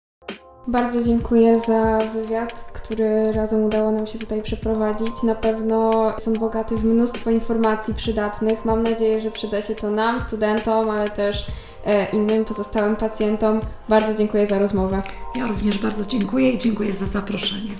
Bardzo 0.67 1.03
dziękuję 1.03 1.59
za 1.59 1.99
wywiad, 2.13 2.65
który 2.73 3.31
razem 3.31 3.63
udało 3.63 3.91
nam 3.91 4.07
się 4.07 4.19
tutaj 4.19 4.41
przeprowadzić. 4.41 5.23
Na 5.23 5.35
pewno 5.35 6.13
są 6.19 6.33
bogaty 6.33 6.77
w 6.77 6.85
mnóstwo 6.85 7.29
informacji 7.29 7.93
przydatnych. 7.93 8.65
Mam 8.65 8.83
nadzieję, 8.83 9.19
że 9.19 9.31
przyda 9.31 9.61
się 9.61 9.75
to 9.75 9.91
nam, 9.91 10.21
studentom, 10.21 10.89
ale 10.89 11.09
też 11.09 11.47
e, 11.85 12.09
innym 12.09 12.45
pozostałym 12.45 12.95
pacjentom. 12.95 13.61
Bardzo 13.89 14.13
dziękuję 14.13 14.47
za 14.47 14.59
rozmowę. 14.59 15.01
Ja 15.35 15.47
również 15.47 15.77
bardzo 15.77 16.05
dziękuję 16.05 16.51
i 16.51 16.57
dziękuję 16.57 16.93
za 16.93 17.05
zaproszenie. 17.05 17.71